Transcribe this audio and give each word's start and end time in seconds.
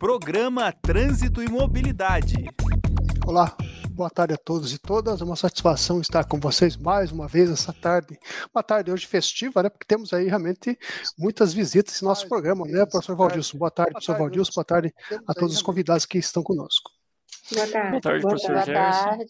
Programa 0.00 0.72
Trânsito 0.72 1.42
e 1.42 1.48
Mobilidade. 1.50 2.46
Olá, 3.26 3.54
boa 3.90 4.08
tarde 4.08 4.32
a 4.32 4.36
todos 4.38 4.72
e 4.72 4.78
todas. 4.78 5.20
É 5.20 5.24
uma 5.24 5.36
satisfação 5.36 6.00
estar 6.00 6.24
com 6.24 6.40
vocês 6.40 6.74
mais 6.74 7.12
uma 7.12 7.28
vez 7.28 7.50
essa 7.50 7.70
tarde. 7.70 8.18
Uma 8.54 8.62
tarde 8.62 8.90
hoje 8.90 9.06
festiva, 9.06 9.62
né? 9.62 9.68
Porque 9.68 9.84
temos 9.86 10.14
aí 10.14 10.26
realmente 10.26 10.78
muitas 11.18 11.52
visitas 11.52 12.00
em 12.00 12.06
nosso 12.06 12.26
programa, 12.26 12.64
né, 12.64 12.86
professor 12.86 13.14
Valdilson? 13.14 13.58
Boa 13.58 13.70
tarde, 13.70 13.92
professor 13.92 14.16
Valdilson. 14.16 14.52
Boa 14.54 14.64
tarde 14.64 14.90
a 15.26 15.34
todos 15.34 15.54
os 15.54 15.60
convidados 15.60 16.06
que 16.06 16.16
estão 16.16 16.42
conosco. 16.42 16.90
Boa 17.52 17.66
tarde. 17.66 17.90
Boa 17.90 18.00
tarde, 18.00 18.22
professor 18.22 18.54
Boa 18.54 18.64
tarde. 18.64 19.26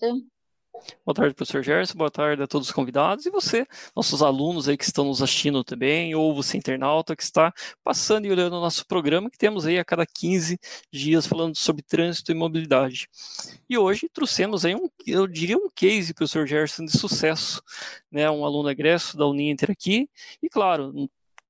Boa 1.05 1.15
tarde, 1.15 1.35
professor 1.35 1.63
Gerson. 1.63 1.97
Boa 1.97 2.11
tarde 2.11 2.43
a 2.43 2.47
todos 2.47 2.69
os 2.69 2.73
convidados 2.73 3.27
e 3.27 3.31
você, 3.31 3.67
nossos 3.95 4.23
alunos 4.23 4.69
aí 4.69 4.77
que 4.77 4.85
estão 4.85 5.05
nos 5.05 5.21
assistindo 5.21 5.63
também, 5.65 6.15
ou 6.15 6.35
você 6.35 6.57
internauta 6.57 7.17
que 7.17 7.23
está 7.23 7.53
passando 7.83 8.27
e 8.27 8.31
olhando 8.31 8.57
o 8.57 8.61
nosso 8.61 8.87
programa 8.87 9.31
que 9.31 9.37
temos 9.37 9.67
aí 9.67 9.79
a 9.79 9.85
cada 9.85 10.07
15 10.07 10.59
dias 10.93 11.27
falando 11.27 11.57
sobre 11.57 11.83
trânsito 11.83 12.33
e 12.33 12.35
mobilidade. 12.35 13.09
E 13.69 13.77
hoje 13.77 14.09
trouxemos 14.13 14.65
aí 14.65 14.75
um, 14.75 14.89
eu 15.07 15.27
diria 15.27 15.57
um 15.57 15.69
case, 15.75 16.15
professor 16.15 16.47
Gerson, 16.47 16.85
de 16.85 16.97
sucesso, 16.97 17.63
né? 18.11 18.31
Um 18.31 18.45
aluno 18.45 18.71
egresso 18.71 19.17
da 19.17 19.27
Uninter 19.27 19.71
aqui 19.71 20.09
e 20.43 20.49
claro, 20.49 20.93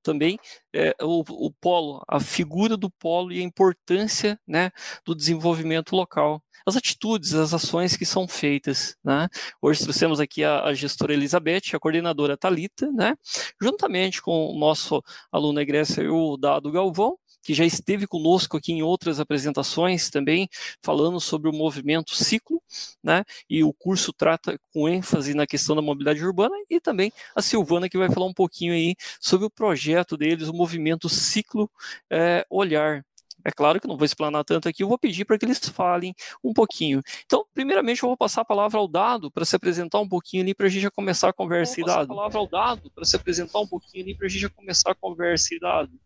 também 0.03 0.39
é, 0.75 0.95
o, 1.01 1.23
o 1.47 1.53
polo, 1.53 2.03
a 2.09 2.21
figura 2.21 2.77
do 2.77 2.91
polo 2.91 3.33
e 3.33 3.41
a 3.41 3.45
importância 3.45 4.39
né, 4.47 4.71
do 5.05 5.15
desenvolvimento 5.15 5.95
local 5.95 6.43
as 6.67 6.77
atitudes, 6.77 7.35
as 7.35 7.55
ações 7.55 7.97
que 7.97 8.05
são 8.05 8.29
feitas. 8.29 8.97
Né? 9.05 9.29
Hoje 9.61 9.83
trouxemos 9.83 10.21
aqui 10.21 10.45
a, 10.45 10.65
a 10.65 10.75
gestora 10.75 11.13
Elizabeth, 11.13 11.75
a 11.75 11.79
coordenadora 11.79 12.37
Talita, 12.37 12.91
né? 12.93 13.15
juntamente 13.61 14.23
com 14.23 14.47
o 14.47 14.59
nosso 14.59 15.03
aluno 15.33 15.61
egresso, 15.61 16.01
o 16.03 16.37
Dado 16.37 16.71
Galvão, 16.71 17.17
que 17.43 17.55
já 17.55 17.65
esteve 17.65 18.07
conosco 18.07 18.57
aqui 18.57 18.73
em 18.73 18.83
outras 18.83 19.21
apresentações 19.21 20.11
também, 20.11 20.49
falando 20.83 21.21
sobre 21.21 21.49
o 21.49 21.53
movimento 21.53 22.15
ciclo, 22.15 22.63
né? 23.03 23.25
E 23.49 23.65
o 23.65 23.73
curso 23.73 24.13
trata 24.13 24.59
com 24.73 24.89
ênfase 24.89 25.35
na 25.35 25.47
questão 25.47 25.75
da 25.75 25.83
mobilidade 25.83 26.25
urbana, 26.25 26.55
e 26.69 26.81
também 26.81 27.13
a 27.35 27.43
Silvana, 27.43 27.89
que 27.89 27.99
vai 27.99 28.11
falar 28.11 28.27
um 28.27 28.35
pouquinho 28.35 28.73
aí 28.73 28.95
sobre 29.21 29.47
o 29.47 29.51
projeto 29.51 30.17
deles, 30.17 30.49
o 30.49 30.55
movimento 30.55 31.09
ciclo 31.09 31.71
é, 32.11 32.45
olhar, 32.51 33.05
é 33.45 33.51
claro 33.51 33.81
que 33.81 33.89
não 33.89 33.97
vou 33.97 34.05
explanar 34.05 34.45
tanto 34.45 34.69
aqui, 34.69 34.83
eu 34.83 34.89
vou 34.89 34.99
pedir 34.99 35.25
para 35.25 35.39
que 35.39 35.45
eles 35.45 35.59
falem 35.59 36.15
um 36.43 36.53
pouquinho. 36.53 37.03
Então, 37.25 37.45
primeiramente, 37.55 38.03
eu 38.03 38.09
vou 38.09 38.17
passar 38.17 38.43
a 38.43 38.45
palavra 38.45 38.79
ao 38.79 38.87
Dado 38.87 39.31
para 39.31 39.45
se 39.45 39.57
apresentar 39.57 40.01
um 40.01 40.09
pouquinho 40.09 40.43
ali 40.43 40.55
para 40.55 40.67
a 40.67 40.69
gente 40.69 40.83
já 40.83 40.91
começar 40.91 41.29
a 41.29 41.33
conversa. 41.33 41.81
Eu 41.81 41.87
vou 41.87 41.95
passar 41.95 42.03
a 42.03 42.07
palavra 42.07 42.39
ao 42.39 42.47
Dado 42.47 42.91
para 42.91 43.05
se 43.05 43.17
apresentar 43.17 43.61
um 43.61 43.67
pouquinho 43.67 44.05
ali 44.05 44.15
para 44.15 44.27
a 44.27 44.29
gente 44.29 44.43
já 44.43 44.51
começar 44.51 44.91
a 44.91 44.95
conversa. 44.95 45.49
Dado. 45.61 46.01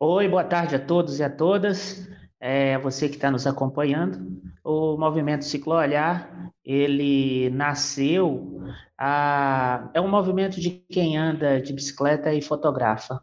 Oi, 0.00 0.28
boa 0.28 0.44
tarde 0.44 0.76
a 0.76 0.78
todos 0.78 1.18
e 1.18 1.24
a 1.24 1.28
todas. 1.28 2.08
É 2.38 2.78
você 2.78 3.08
que 3.08 3.16
está 3.16 3.32
nos 3.32 3.48
acompanhando. 3.48 4.40
O 4.62 4.96
movimento 4.96 5.44
Ciclo 5.44 5.74
Olhar, 5.74 6.52
ele 6.64 7.50
nasceu, 7.50 8.62
a... 8.96 9.90
é 9.92 10.00
um 10.00 10.08
movimento 10.08 10.60
de 10.60 10.70
quem 10.88 11.16
anda 11.16 11.60
de 11.60 11.72
bicicleta 11.72 12.32
e 12.32 12.40
fotografa 12.40 13.20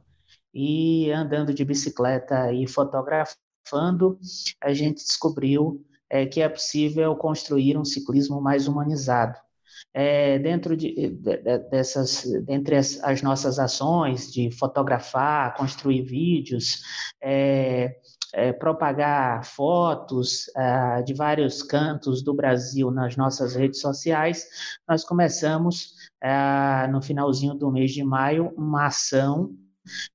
e 0.54 1.10
andando 1.12 1.54
de 1.54 1.64
bicicleta 1.64 2.52
e 2.52 2.68
fotografando, 2.68 4.20
a 4.62 4.74
gente 4.74 4.98
descobriu 4.98 5.82
é, 6.10 6.26
que 6.26 6.42
é 6.42 6.50
possível 6.50 7.16
construir 7.16 7.78
um 7.78 7.86
ciclismo 7.86 8.42
mais 8.42 8.68
humanizado. 8.68 9.40
É, 9.94 10.40
dentro 10.40 10.76
de, 10.76 11.10
de, 11.10 11.38
dessas, 11.70 12.24
dentre 12.44 12.76
as, 12.76 13.02
as, 13.04 13.22
nossas 13.22 13.60
ações 13.60 14.32
de 14.32 14.52
fotografar, 14.52 15.56
construir 15.56 16.04
vídeos, 16.04 16.82
é, 17.22 17.96
é, 18.34 18.52
propagar 18.52 19.46
fotos 19.46 20.50
é, 20.56 21.02
de 21.04 21.14
vários 21.14 21.64
cantos 21.64 22.22
do 22.22 22.34
Brasil 22.34 22.92
nas 22.92 23.16
nossas 23.16 23.56
redes 23.56 23.80
sociais, 23.80 24.46
nós 24.88 25.04
começamos, 25.06 25.94
é, 26.22 26.88
no 26.88 27.02
finalzinho 27.02 27.54
do 27.54 27.72
mês 27.72 27.92
de 27.92 28.04
maio, 28.04 28.54
uma 28.58 28.88
ação 28.88 29.56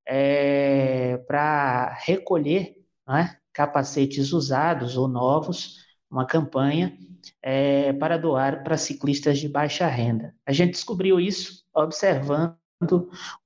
é, 0.06 1.16
para 1.26 1.94
recolher 2.04 2.74
é, 3.08 3.36
capacetes 3.52 4.32
usados 4.32 4.96
ou 4.96 5.08
novos, 5.08 5.78
uma 6.10 6.26
campanha 6.26 6.96
é, 7.42 7.92
para 7.94 8.18
doar 8.18 8.62
para 8.62 8.76
ciclistas 8.76 9.38
de 9.38 9.48
baixa 9.48 9.86
renda. 9.86 10.34
A 10.46 10.52
gente 10.52 10.72
descobriu 10.72 11.18
isso 11.18 11.64
observando 11.74 12.56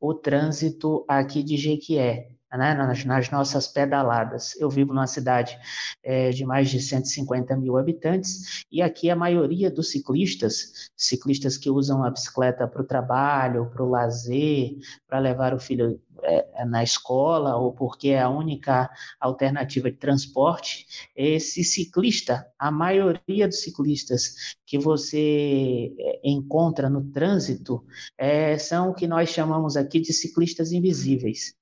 o 0.00 0.15
trânsito 0.15 1.05
aqui 1.09 1.43
de 1.43 1.56
Jequié 1.56 2.34
né, 2.56 2.75
nas, 2.75 3.04
nas, 3.04 3.31
nossas 3.31 3.69
pedaladas. 3.69 4.54
Eu 4.60 4.70
vivo 4.70 4.92
numa 4.92 5.06
cidade 5.06 5.59
é, 6.03 6.31
de 6.31 6.44
mais 6.44 6.70
de 6.70 6.81
150 6.81 7.56
mil 7.56 7.76
habitantes 7.76 8.65
e 8.70 8.82
aqui 8.82 9.10
a 9.10 9.16
maioria 9.16 9.70
dos 9.70 9.91
ciclistas, 9.91 10.91
ciclistas 10.97 11.56
que 11.56 11.70
usam 11.70 12.04
a 12.04 12.10
bicicleta 12.10 12.66
para 12.66 12.82
o 12.82 12.87
trabalho, 12.87 13.70
para 13.70 13.84
o 13.84 13.91
lazer, 13.91 14.76
para 15.06 15.19
levar 15.19 15.54
o 15.54 15.59
filho 15.59 16.00
é, 16.22 16.65
na 16.65 16.82
escola 16.82 17.56
ou 17.56 17.72
porque 17.72 18.09
é 18.10 18.20
a 18.20 18.28
única 18.28 18.91
alternativa 19.21 19.91
de 19.91 19.97
transporte, 19.97 20.86
esse 21.15 21.62
ciclista, 21.62 22.47
a 22.59 22.71
maioria 22.71 23.47
dos 23.47 23.60
ciclistas 23.60 24.56
que 24.66 24.78
você 24.78 25.94
é, 25.98 26.21
encontra 26.25 26.88
no 26.88 27.10
trânsito 27.10 27.84
é, 28.16 28.56
são 28.59 28.91
o 28.91 28.94
que 28.94 29.06
nós 29.06 29.28
chamamos 29.28 29.76
aqui 29.76 30.00
de 30.00 30.12
ciclistas 30.12 30.72
invisíveis. 30.72 31.54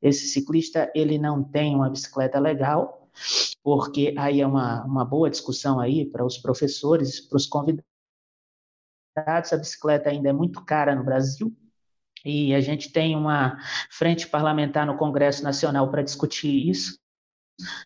Esse 0.00 0.28
ciclista, 0.28 0.90
ele 0.94 1.18
não 1.18 1.42
tem 1.42 1.74
uma 1.74 1.90
bicicleta 1.90 2.38
legal, 2.38 3.08
porque 3.62 4.14
aí 4.16 4.40
é 4.40 4.46
uma, 4.46 4.84
uma 4.84 5.04
boa 5.04 5.28
discussão 5.28 5.80
aí 5.80 6.06
para 6.06 6.24
os 6.24 6.38
professores, 6.38 7.20
para 7.20 7.36
os 7.36 7.46
convidados, 7.46 7.84
a 9.52 9.56
bicicleta 9.56 10.10
ainda 10.10 10.28
é 10.28 10.32
muito 10.32 10.64
cara 10.64 10.94
no 10.94 11.04
Brasil, 11.04 11.54
e 12.24 12.54
a 12.54 12.60
gente 12.60 12.92
tem 12.92 13.16
uma 13.16 13.58
frente 13.90 14.28
parlamentar 14.28 14.86
no 14.86 14.96
Congresso 14.96 15.42
Nacional 15.42 15.90
para 15.90 16.02
discutir 16.02 16.68
isso. 16.68 16.98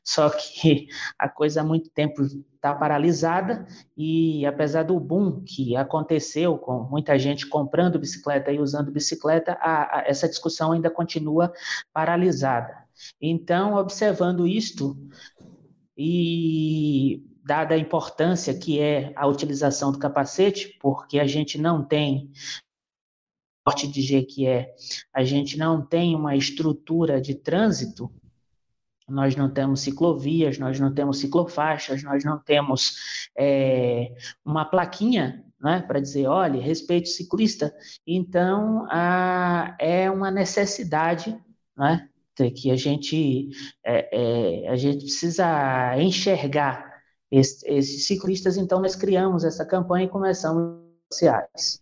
Só 0.05 0.29
que 0.31 0.89
a 1.19 1.29
coisa 1.29 1.61
há 1.61 1.65
muito 1.65 1.91
tempo 1.91 2.23
está 2.63 2.73
paralisada 2.73 3.67
e 3.97 4.47
apesar 4.47 4.85
do 4.85 4.99
boom 5.01 5.43
que 5.43 5.75
aconteceu 5.75 6.57
com 6.57 6.85
muita 6.85 7.19
gente 7.19 7.45
comprando 7.45 7.99
bicicleta 7.99 8.53
e 8.53 8.61
usando 8.61 8.93
bicicleta, 8.93 9.59
a, 9.61 9.99
a, 9.99 10.05
essa 10.07 10.29
discussão 10.29 10.71
ainda 10.71 10.89
continua 10.89 11.53
paralisada. 11.93 12.85
Então, 13.21 13.75
observando 13.75 14.47
isto 14.47 14.97
e 15.99 17.25
dada 17.45 17.75
a 17.75 17.79
importância 17.79 18.57
que 18.57 18.79
é 18.79 19.13
a 19.17 19.27
utilização 19.27 19.91
do 19.91 19.99
capacete, 19.99 20.79
porque 20.81 21.19
a 21.19 21.27
gente 21.27 21.59
não 21.59 21.85
tem 21.85 22.31
porte 23.65 23.89
de 23.89 24.03
G 24.03 24.23
que 24.23 24.47
é, 24.47 24.73
a 25.13 25.25
gente 25.25 25.59
não 25.59 25.85
tem 25.85 26.15
uma 26.15 26.37
estrutura 26.37 27.21
de 27.21 27.35
trânsito 27.35 28.09
nós 29.13 29.37
não 29.37 29.51
temos 29.51 29.81
ciclovias, 29.81 30.59
nós 30.59 30.81
não 30.81 30.93
temos 30.93 31.19
ciclofaixas, 31.19 32.03
nós 32.03 32.25
não 32.25 32.39
temos 32.39 33.29
é, 33.37 34.15
uma 34.45 34.65
plaquinha 34.65 35.45
né, 35.61 35.85
para 35.87 36.01
dizer, 36.01 36.27
olha, 36.27 36.61
respeite 36.61 37.09
ciclista. 37.11 37.75
Então, 38.07 38.87
a, 38.91 39.77
é 39.79 40.11
uma 40.11 40.31
necessidade 40.31 41.39
né, 41.77 42.09
que 42.57 42.71
a 42.71 42.77
gente, 42.77 43.51
é, 43.85 44.65
é, 44.65 44.69
a 44.69 44.77
gente 44.77 45.05
precisa 45.05 45.97
enxergar 45.99 46.91
esses, 47.31 47.63
esses 47.65 48.07
ciclistas. 48.07 48.57
Então, 48.57 48.81
nós 48.81 48.97
criamos 48.97 49.45
essa 49.45 49.65
campanha 49.65 50.07
e 50.07 50.09
começamos 50.09 50.81
sociais. 51.13 51.82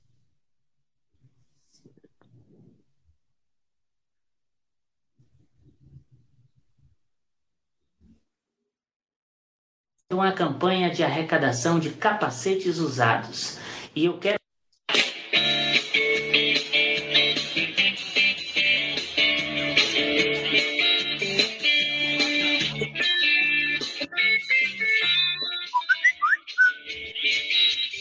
Uma 10.12 10.33
campanha 10.33 10.91
de 10.91 11.05
arrecadação 11.05 11.79
de 11.79 11.91
capacetes 11.91 12.79
usados. 12.79 13.59
E 13.95 14.05
eu 14.07 14.19
quero 14.19 14.41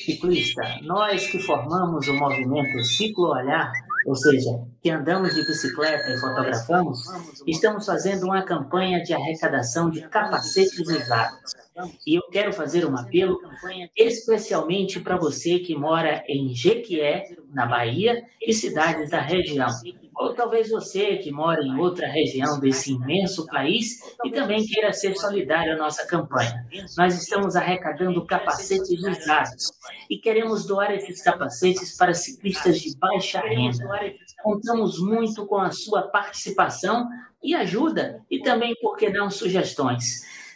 ciclista, 0.05 0.79
nós 0.81 1.27
que 1.29 1.39
formamos 1.39 2.07
o 2.07 2.13
movimento 2.15 2.83
Ciclo 2.83 3.29
Olhar, 3.29 3.71
ou 4.05 4.15
seja, 4.15 4.49
que 4.81 4.89
andamos 4.89 5.35
de 5.35 5.45
bicicleta 5.45 6.09
e 6.09 6.17
fotografamos, 6.17 6.99
estamos 7.45 7.85
fazendo 7.85 8.25
uma 8.25 8.43
campanha 8.43 9.01
de 9.03 9.13
arrecadação 9.13 9.89
de 9.89 10.07
capacetes 10.07 10.79
usados. 10.79 11.53
E 12.05 12.15
eu 12.15 12.23
quero 12.31 12.51
fazer 12.51 12.85
um 12.85 12.97
apelo 12.97 13.39
especialmente 13.95 14.99
para 14.99 15.17
você 15.17 15.59
que 15.59 15.75
mora 15.75 16.23
em 16.27 16.53
Jequié, 16.53 17.35
na 17.53 17.65
Bahia, 17.65 18.23
e 18.41 18.53
cidades 18.53 19.09
da 19.09 19.21
região. 19.21 19.69
Ou 20.19 20.33
talvez 20.33 20.69
você 20.69 21.15
que 21.15 21.31
mora 21.31 21.61
em 21.63 21.79
outra 21.79 22.05
região 22.05 22.59
desse 22.59 22.91
imenso 22.91 23.45
país 23.45 24.01
e 24.25 24.29
também 24.29 24.65
queira 24.65 24.91
ser 24.91 25.15
solidário 25.15 25.73
à 25.73 25.77
nossa 25.77 26.05
campanha. 26.05 26.67
Nós 26.97 27.15
estamos 27.15 27.55
arrecadando 27.55 28.25
capacetes 28.25 29.01
usados 29.01 29.71
e 30.09 30.17
queremos 30.17 30.65
doar 30.65 30.91
esses 30.91 31.21
capacetes 31.21 31.95
para 31.95 32.13
ciclistas 32.13 32.81
de 32.81 32.97
baixa 32.97 33.39
renda. 33.39 33.87
Contamos 34.43 34.99
muito 34.99 35.45
com 35.47 35.57
a 35.57 35.71
sua 35.71 36.03
participação 36.03 37.07
e 37.41 37.55
ajuda, 37.55 38.21
e 38.29 38.41
também, 38.41 38.75
por 38.81 38.97
que 38.97 39.09
sugestões. 39.29 40.03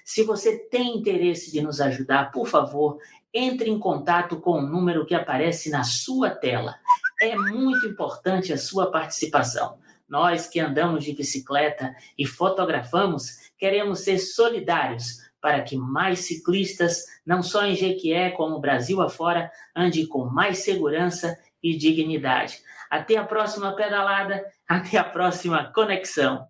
Se 0.04 0.24
você 0.24 0.58
tem 0.58 0.98
interesse 0.98 1.50
de 1.54 1.62
nos 1.62 1.80
ajudar, 1.80 2.32
por 2.32 2.48
favor, 2.48 2.98
entre 3.34 3.70
em 3.70 3.80
contato 3.80 4.42
com 4.42 4.60
o 4.60 4.62
número 4.62 5.06
que 5.06 5.16
aparece 5.16 5.70
na 5.70 5.84
sua 5.84 6.30
tela. 6.30 6.76
É 7.24 7.38
muito 7.38 7.88
importante 7.88 8.52
a 8.52 8.58
sua 8.58 8.92
participação. 8.92 9.80
Nós 10.10 10.46
que 10.46 10.60
andamos 10.60 11.06
de 11.06 11.14
bicicleta 11.14 11.96
e 12.18 12.26
fotografamos, 12.26 13.50
queremos 13.58 14.02
ser 14.02 14.20
solidários 14.20 15.20
para 15.40 15.62
que 15.62 15.78
mais 15.78 16.20
ciclistas, 16.20 17.06
não 17.26 17.42
só 17.42 17.66
em 17.66 17.78
Jequié, 17.78 18.32
como 18.32 18.60
Brasil 18.60 19.02
afora, 19.02 19.50
andem 19.74 20.06
com 20.06 20.26
mais 20.26 20.66
segurança 20.66 21.40
e 21.64 21.78
dignidade. 21.78 22.58
Até 22.90 23.16
a 23.16 23.24
próxima 23.24 23.74
pedalada, 23.74 24.46
até 24.68 24.98
a 24.98 25.04
próxima 25.06 25.72
conexão. 25.74 26.46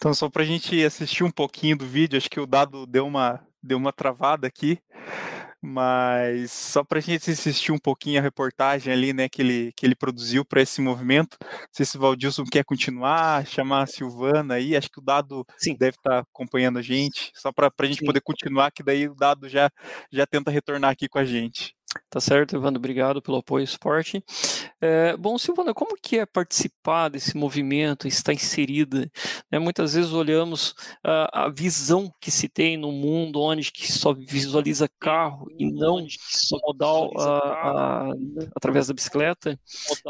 Então, 0.00 0.14
só 0.14 0.30
para 0.30 0.42
a 0.42 0.46
gente 0.46 0.82
assistir 0.82 1.24
um 1.24 1.30
pouquinho 1.30 1.76
do 1.76 1.84
vídeo, 1.84 2.16
acho 2.16 2.30
que 2.30 2.40
o 2.40 2.46
dado 2.46 2.86
deu 2.86 3.06
uma, 3.06 3.38
deu 3.62 3.76
uma 3.76 3.92
travada 3.92 4.46
aqui, 4.46 4.78
mas 5.60 6.50
só 6.50 6.82
para 6.82 6.96
a 6.96 7.02
gente 7.02 7.30
assistir 7.30 7.70
um 7.70 7.78
pouquinho 7.78 8.18
a 8.18 8.22
reportagem 8.22 8.90
ali, 8.90 9.12
né, 9.12 9.28
que 9.28 9.42
ele, 9.42 9.72
que 9.76 9.84
ele 9.84 9.94
produziu 9.94 10.42
para 10.42 10.62
esse 10.62 10.80
movimento. 10.80 11.36
Não 11.42 11.68
sei 11.70 11.84
se 11.84 11.98
o 11.98 12.00
Valdilson 12.00 12.44
quer 12.44 12.64
continuar, 12.64 13.46
chamar 13.46 13.82
a 13.82 13.86
Silvana 13.86 14.54
aí, 14.54 14.74
acho 14.74 14.88
que 14.88 15.00
o 15.00 15.04
dado 15.04 15.44
Sim. 15.58 15.76
deve 15.78 15.98
estar 15.98 16.10
tá 16.10 16.18
acompanhando 16.20 16.78
a 16.78 16.82
gente, 16.82 17.30
só 17.34 17.52
para 17.52 17.70
a 17.78 17.84
gente 17.84 17.98
Sim. 17.98 18.06
poder 18.06 18.22
continuar, 18.22 18.70
que 18.70 18.82
daí 18.82 19.06
o 19.06 19.14
dado 19.14 19.50
já, 19.50 19.70
já 20.10 20.26
tenta 20.26 20.50
retornar 20.50 20.92
aqui 20.92 21.10
com 21.10 21.18
a 21.18 21.26
gente. 21.26 21.74
Tá 22.08 22.20
certo, 22.20 22.54
Evandro, 22.54 22.78
obrigado 22.78 23.20
pelo 23.20 23.38
apoio 23.38 23.64
e 23.64 23.66
suporte. 23.66 24.22
É, 24.80 25.16
bom, 25.16 25.36
Silvana, 25.36 25.74
como 25.74 25.96
que 26.00 26.18
é 26.18 26.26
participar 26.26 27.08
desse 27.08 27.36
movimento, 27.36 28.06
estar 28.06 28.32
inserida? 28.32 29.10
Né, 29.50 29.58
muitas 29.58 29.94
vezes 29.94 30.12
olhamos 30.12 30.70
uh, 31.04 31.26
a 31.32 31.48
visão 31.48 32.12
que 32.20 32.30
se 32.30 32.48
tem 32.48 32.76
no 32.76 32.92
mundo 32.92 33.40
onde 33.40 33.72
que 33.72 33.90
só 33.90 34.12
visualiza 34.12 34.88
carro 35.00 35.48
e 35.58 35.70
não 35.70 35.96
o 35.98 36.58
modal 36.62 37.10
uh, 37.10 38.12
uh, 38.12 38.48
através 38.54 38.86
da 38.86 38.94
bicicleta, 38.94 39.58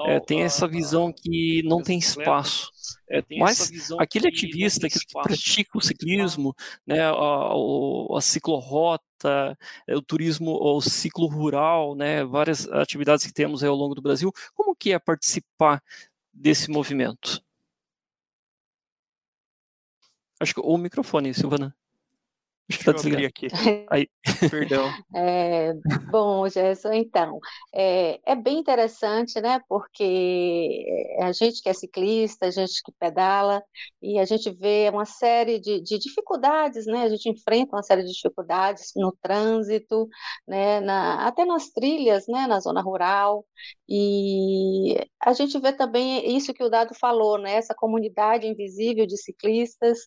é, 0.06 0.20
tem 0.20 0.42
essa 0.42 0.68
visão 0.68 1.10
que 1.12 1.62
não 1.64 1.82
tem 1.82 1.98
espaço. 1.98 2.70
É, 3.08 3.22
Mas 3.38 3.70
aquele 3.98 4.28
ativista 4.28 4.88
que 4.88 4.98
pratica 5.12 5.78
o 5.78 5.80
ciclismo, 5.80 6.54
né, 6.86 7.00
a, 7.00 7.12
a, 7.12 8.18
a 8.18 8.20
ciclorrota, 8.20 9.58
é, 9.86 9.96
o 9.96 10.02
turismo, 10.02 10.52
o 10.52 10.80
ciclo 10.80 11.26
rural, 11.26 11.94
né, 11.94 12.24
várias 12.24 12.68
atividades 12.68 13.26
que 13.26 13.32
temos 13.32 13.62
ao 13.62 13.74
longo 13.74 13.94
do 13.94 14.02
Brasil, 14.02 14.32
como 14.54 14.74
que 14.74 14.92
é 14.92 14.98
participar 14.98 15.82
desse 16.32 16.70
movimento? 16.70 17.42
Acho 20.40 20.54
que 20.54 20.60
o 20.60 20.78
microfone, 20.78 21.34
Silvana. 21.34 21.76
Que 22.70 22.84
tá 22.84 22.92
desligado. 22.92 23.26
aqui. 23.26 23.48
Aí, 23.90 24.08
perdão. 24.48 24.88
É, 25.14 25.74
bom, 26.10 26.48
Gerson, 26.48 26.92
então, 26.92 27.38
é, 27.74 28.20
é, 28.24 28.36
bem 28.36 28.58
interessante, 28.58 29.40
né? 29.40 29.60
Porque 29.68 30.86
a 31.20 31.32
gente 31.32 31.60
que 31.62 31.68
é 31.68 31.72
ciclista, 31.72 32.46
a 32.46 32.50
gente 32.50 32.80
que 32.82 32.92
pedala, 32.92 33.62
e 34.00 34.18
a 34.18 34.24
gente 34.24 34.50
vê 34.50 34.88
uma 34.92 35.04
série 35.04 35.58
de, 35.58 35.80
de 35.80 35.98
dificuldades, 35.98 36.86
né? 36.86 37.02
A 37.02 37.08
gente 37.08 37.28
enfrenta 37.28 37.76
uma 37.76 37.82
série 37.82 38.04
de 38.04 38.12
dificuldades 38.12 38.92
no 38.94 39.12
trânsito, 39.20 40.08
né? 40.46 40.80
Na, 40.80 41.26
até 41.26 41.44
nas 41.44 41.70
trilhas, 41.70 42.26
né? 42.28 42.46
Na 42.46 42.60
zona 42.60 42.80
rural, 42.80 43.44
e 43.88 44.96
a 45.22 45.32
gente 45.34 45.58
vê 45.58 45.72
também 45.72 46.36
isso 46.36 46.54
que 46.54 46.64
o 46.64 46.70
Dado 46.70 46.94
falou, 46.94 47.38
né? 47.38 47.54
Essa 47.54 47.74
comunidade 47.74 48.46
invisível 48.46 49.06
de 49.06 49.16
ciclistas 49.18 49.98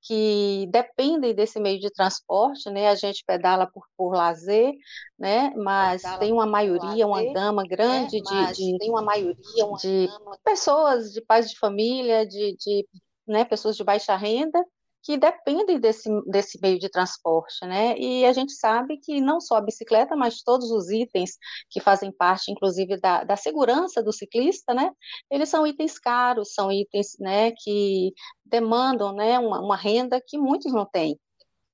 que 0.00 0.66
dependem 0.70 1.34
desse 1.34 1.58
meio 1.58 1.80
de 1.80 1.90
transporte, 1.90 2.70
né? 2.70 2.88
A 2.88 2.94
gente 2.94 3.24
pedala 3.26 3.66
por, 3.66 3.84
por 3.96 4.12
lazer, 4.12 4.72
né? 5.18 5.52
Mas 5.56 6.02
pedala 6.02 6.18
tem 6.18 6.32
uma 6.32 6.46
maioria, 6.46 7.06
lazer, 7.06 7.06
uma 7.06 7.32
gama 7.32 7.64
grande 7.64 8.22
né? 8.22 8.52
de, 8.52 8.72
de, 8.72 8.78
tem 8.78 8.90
uma 8.90 9.02
maioria, 9.02 9.66
uma 9.66 9.76
de 9.78 10.06
gama... 10.06 10.38
pessoas, 10.44 11.12
de 11.12 11.20
pais 11.20 11.50
de 11.50 11.58
família, 11.58 12.24
de, 12.24 12.56
de 12.56 12.88
né? 13.26 13.44
pessoas 13.44 13.76
de 13.76 13.82
baixa 13.82 14.16
renda 14.16 14.64
que 15.02 15.16
dependem 15.16 15.80
desse, 15.80 16.08
desse 16.26 16.58
meio 16.60 16.78
de 16.78 16.90
transporte, 16.90 17.64
né? 17.66 17.96
E 17.98 18.24
a 18.24 18.32
gente 18.32 18.52
sabe 18.52 18.98
que 18.98 19.20
não 19.20 19.40
só 19.40 19.56
a 19.56 19.60
bicicleta, 19.60 20.14
mas 20.16 20.42
todos 20.42 20.70
os 20.70 20.90
itens 20.90 21.38
que 21.70 21.80
fazem 21.80 22.12
parte, 22.12 22.50
inclusive, 22.50 22.98
da, 22.98 23.24
da 23.24 23.36
segurança 23.36 24.02
do 24.02 24.12
ciclista, 24.12 24.74
né? 24.74 24.90
Eles 25.30 25.48
são 25.48 25.66
itens 25.66 25.98
caros, 25.98 26.52
são 26.54 26.70
itens, 26.70 27.16
né, 27.18 27.52
que 27.52 28.12
demandam, 28.44 29.14
né, 29.14 29.38
uma, 29.38 29.60
uma 29.60 29.76
renda 29.76 30.20
que 30.26 30.38
muitos 30.38 30.72
não 30.72 30.86
têm, 30.86 31.18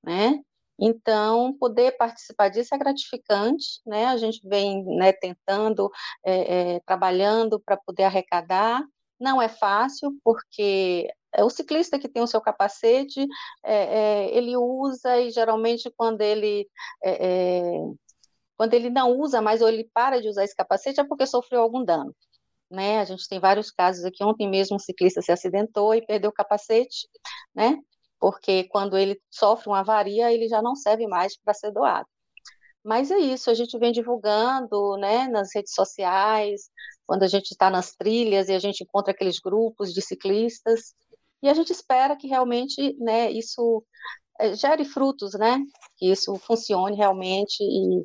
né? 0.04 0.40
Então, 0.78 1.56
poder 1.58 1.96
participar 1.96 2.48
disso 2.50 2.74
é 2.74 2.78
gratificante, 2.78 3.80
né? 3.86 4.06
A 4.06 4.16
gente 4.16 4.46
vem 4.46 4.84
né, 4.84 5.12
tentando, 5.12 5.90
é, 6.24 6.74
é, 6.76 6.80
trabalhando 6.80 7.58
para 7.60 7.76
poder 7.78 8.04
arrecadar. 8.04 8.82
Não 9.18 9.40
é 9.40 9.48
fácil, 9.48 10.12
porque 10.22 11.08
o 11.44 11.50
ciclista 11.50 11.98
que 11.98 12.08
tem 12.08 12.22
o 12.22 12.26
seu 12.26 12.40
capacete, 12.40 13.26
é, 13.64 13.74
é, 13.74 14.36
ele 14.36 14.56
usa 14.56 15.20
e 15.20 15.30
geralmente 15.30 15.90
quando 15.96 16.20
ele 16.22 16.68
é, 17.04 17.26
é, 17.26 17.70
quando 18.56 18.74
ele 18.74 18.90
não 18.90 19.12
usa 19.18 19.42
mais 19.42 19.60
ou 19.60 19.68
ele 19.68 19.88
para 19.92 20.20
de 20.20 20.28
usar 20.28 20.44
esse 20.44 20.56
capacete 20.56 21.00
é 21.00 21.04
porque 21.04 21.26
sofreu 21.26 21.60
algum 21.60 21.84
dano. 21.84 22.14
Né? 22.70 22.98
A 23.00 23.04
gente 23.04 23.28
tem 23.28 23.38
vários 23.38 23.70
casos 23.70 24.04
aqui. 24.04 24.24
Ontem 24.24 24.48
mesmo 24.48 24.76
um 24.76 24.78
ciclista 24.78 25.22
se 25.22 25.30
acidentou 25.32 25.94
e 25.94 26.04
perdeu 26.04 26.30
o 26.30 26.32
capacete, 26.32 27.08
né? 27.54 27.78
Porque 28.18 28.64
quando 28.64 28.96
ele 28.96 29.20
sofre 29.30 29.68
uma 29.68 29.80
avaria, 29.80 30.32
ele 30.32 30.48
já 30.48 30.62
não 30.62 30.74
serve 30.74 31.06
mais 31.06 31.36
para 31.38 31.54
ser 31.54 31.70
doado. 31.70 32.08
Mas 32.86 33.10
é 33.10 33.18
isso, 33.18 33.50
a 33.50 33.54
gente 33.54 33.76
vem 33.78 33.90
divulgando, 33.92 34.96
né, 34.96 35.26
nas 35.26 35.52
redes 35.52 35.74
sociais, 35.74 36.70
quando 37.04 37.24
a 37.24 37.26
gente 37.26 37.50
está 37.50 37.68
nas 37.68 37.92
trilhas 37.96 38.48
e 38.48 38.52
a 38.52 38.60
gente 38.60 38.84
encontra 38.84 39.12
aqueles 39.12 39.40
grupos 39.40 39.92
de 39.92 40.00
ciclistas, 40.00 40.94
e 41.46 41.48
a 41.48 41.54
gente 41.54 41.70
espera 41.70 42.16
que 42.16 42.26
realmente 42.26 42.96
né, 42.98 43.30
isso 43.30 43.84
eh, 44.40 44.56
gere 44.56 44.84
frutos, 44.84 45.34
né? 45.34 45.62
Que 45.96 46.10
isso 46.10 46.34
funcione 46.40 46.96
realmente 46.96 47.62
e, 47.62 48.04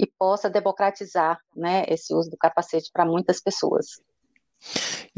e 0.00 0.06
possa 0.18 0.50
democratizar 0.50 1.38
né, 1.54 1.84
esse 1.86 2.12
uso 2.12 2.28
do 2.28 2.36
capacete 2.36 2.90
para 2.92 3.06
muitas 3.06 3.40
pessoas. 3.40 3.86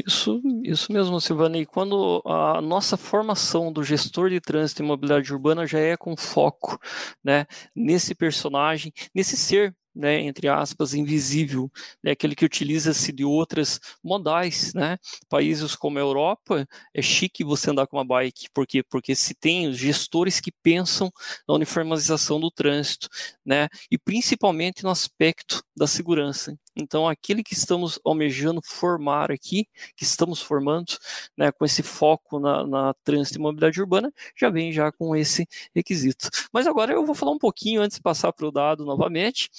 Isso, 0.05 0.39
isso 0.63 0.93
mesmo, 0.93 1.19
Silvana. 1.19 1.57
E 1.57 1.65
quando 1.65 2.21
a 2.25 2.61
nossa 2.61 2.95
formação 2.95 3.73
do 3.73 3.83
gestor 3.83 4.29
de 4.29 4.39
trânsito 4.39 4.83
e 4.83 4.85
mobilidade 4.85 5.33
urbana 5.33 5.65
já 5.65 5.79
é 5.79 5.97
com 5.97 6.15
foco 6.15 6.77
né, 7.23 7.47
nesse 7.75 8.13
personagem, 8.13 8.93
nesse 9.15 9.35
ser 9.35 9.75
né, 9.95 10.21
entre 10.21 10.47
aspas, 10.47 10.93
invisível, 10.93 11.71
né, 12.03 12.11
aquele 12.11 12.35
que 12.35 12.45
utiliza-se 12.45 13.11
de 13.11 13.23
outras 13.25 13.79
modais, 14.03 14.73
né? 14.73 14.97
Países 15.29 15.75
como 15.75 15.97
a 15.97 16.01
Europa, 16.01 16.67
é 16.93 17.01
chique 17.01 17.43
você 17.43 17.69
andar 17.71 17.87
com 17.87 17.97
uma 17.97 18.05
bike, 18.05 18.47
por 18.53 18.65
quê? 18.67 18.83
Porque 18.83 19.15
se 19.15 19.33
tem 19.35 19.73
gestores 19.73 20.39
que 20.39 20.51
pensam 20.51 21.11
na 21.47 21.55
uniformização 21.55 22.39
do 22.39 22.51
trânsito, 22.51 23.07
né? 23.45 23.67
E 23.89 23.97
principalmente 23.97 24.83
no 24.83 24.89
aspecto 24.89 25.63
da 25.75 25.87
segurança. 25.87 26.60
Então, 26.75 27.07
aquele 27.07 27.43
que 27.43 27.53
estamos 27.53 27.99
almejando 28.05 28.61
formar 28.63 29.31
aqui, 29.31 29.67
que 29.95 30.03
estamos 30.03 30.41
formando, 30.41 30.93
né, 31.37 31.51
com 31.51 31.65
esse 31.65 31.83
foco 31.83 32.39
na, 32.39 32.65
na 32.65 32.93
trânsito 33.03 33.37
e 33.37 33.41
mobilidade 33.41 33.81
urbana, 33.81 34.11
já 34.35 34.49
vem 34.49 34.71
já 34.71 34.91
com 34.91 35.15
esse 35.15 35.47
requisito. 35.75 36.29
Mas 36.53 36.67
agora 36.67 36.93
eu 36.93 37.05
vou 37.05 37.15
falar 37.15 37.31
um 37.31 37.37
pouquinho, 37.37 37.81
antes 37.81 37.97
de 37.97 38.03
passar 38.03 38.31
para 38.33 38.47
o 38.47 38.51
dado 38.51 38.85
novamente, 38.85 39.49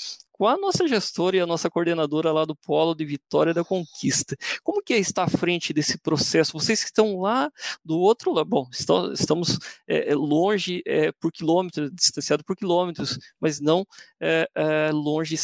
com 0.43 0.49
a 0.49 0.59
nossa 0.59 0.89
gestora 0.89 1.37
e 1.37 1.41
a 1.41 1.47
nossa 1.47 1.71
coordenadora 1.71 2.33
lá 2.33 2.45
do 2.45 2.57
Polo 2.57 2.97
de 2.97 3.05
Vitória 3.05 3.55
da 3.55 3.63
Conquista. 3.63 4.37
Como 4.65 4.83
que 4.83 4.93
é 4.93 4.99
estar 4.99 5.23
à 5.23 5.29
frente 5.29 5.73
desse 5.73 5.97
processo? 5.97 6.55
Vocês 6.55 6.81
que 6.81 6.87
estão 6.87 7.21
lá 7.21 7.49
do 7.85 8.01
outro 8.01 8.33
lado, 8.33 8.49
bom, 8.49 8.69
estamos 8.73 9.57
é, 9.87 10.13
longe 10.17 10.83
é, 10.85 11.13
por 11.13 11.31
quilômetros, 11.31 11.93
distanciado 11.95 12.43
por 12.43 12.57
quilômetros, 12.57 13.21
mas 13.39 13.61
não 13.61 13.87
é, 14.21 14.91
longe 14.93 15.37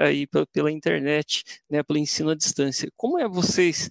aí 0.00 0.28
pela 0.52 0.70
internet, 0.70 1.42
né, 1.68 1.82
pelo 1.82 1.98
ensino 1.98 2.30
à 2.30 2.36
distância. 2.36 2.88
Como 2.96 3.18
é 3.18 3.28
vocês 3.28 3.90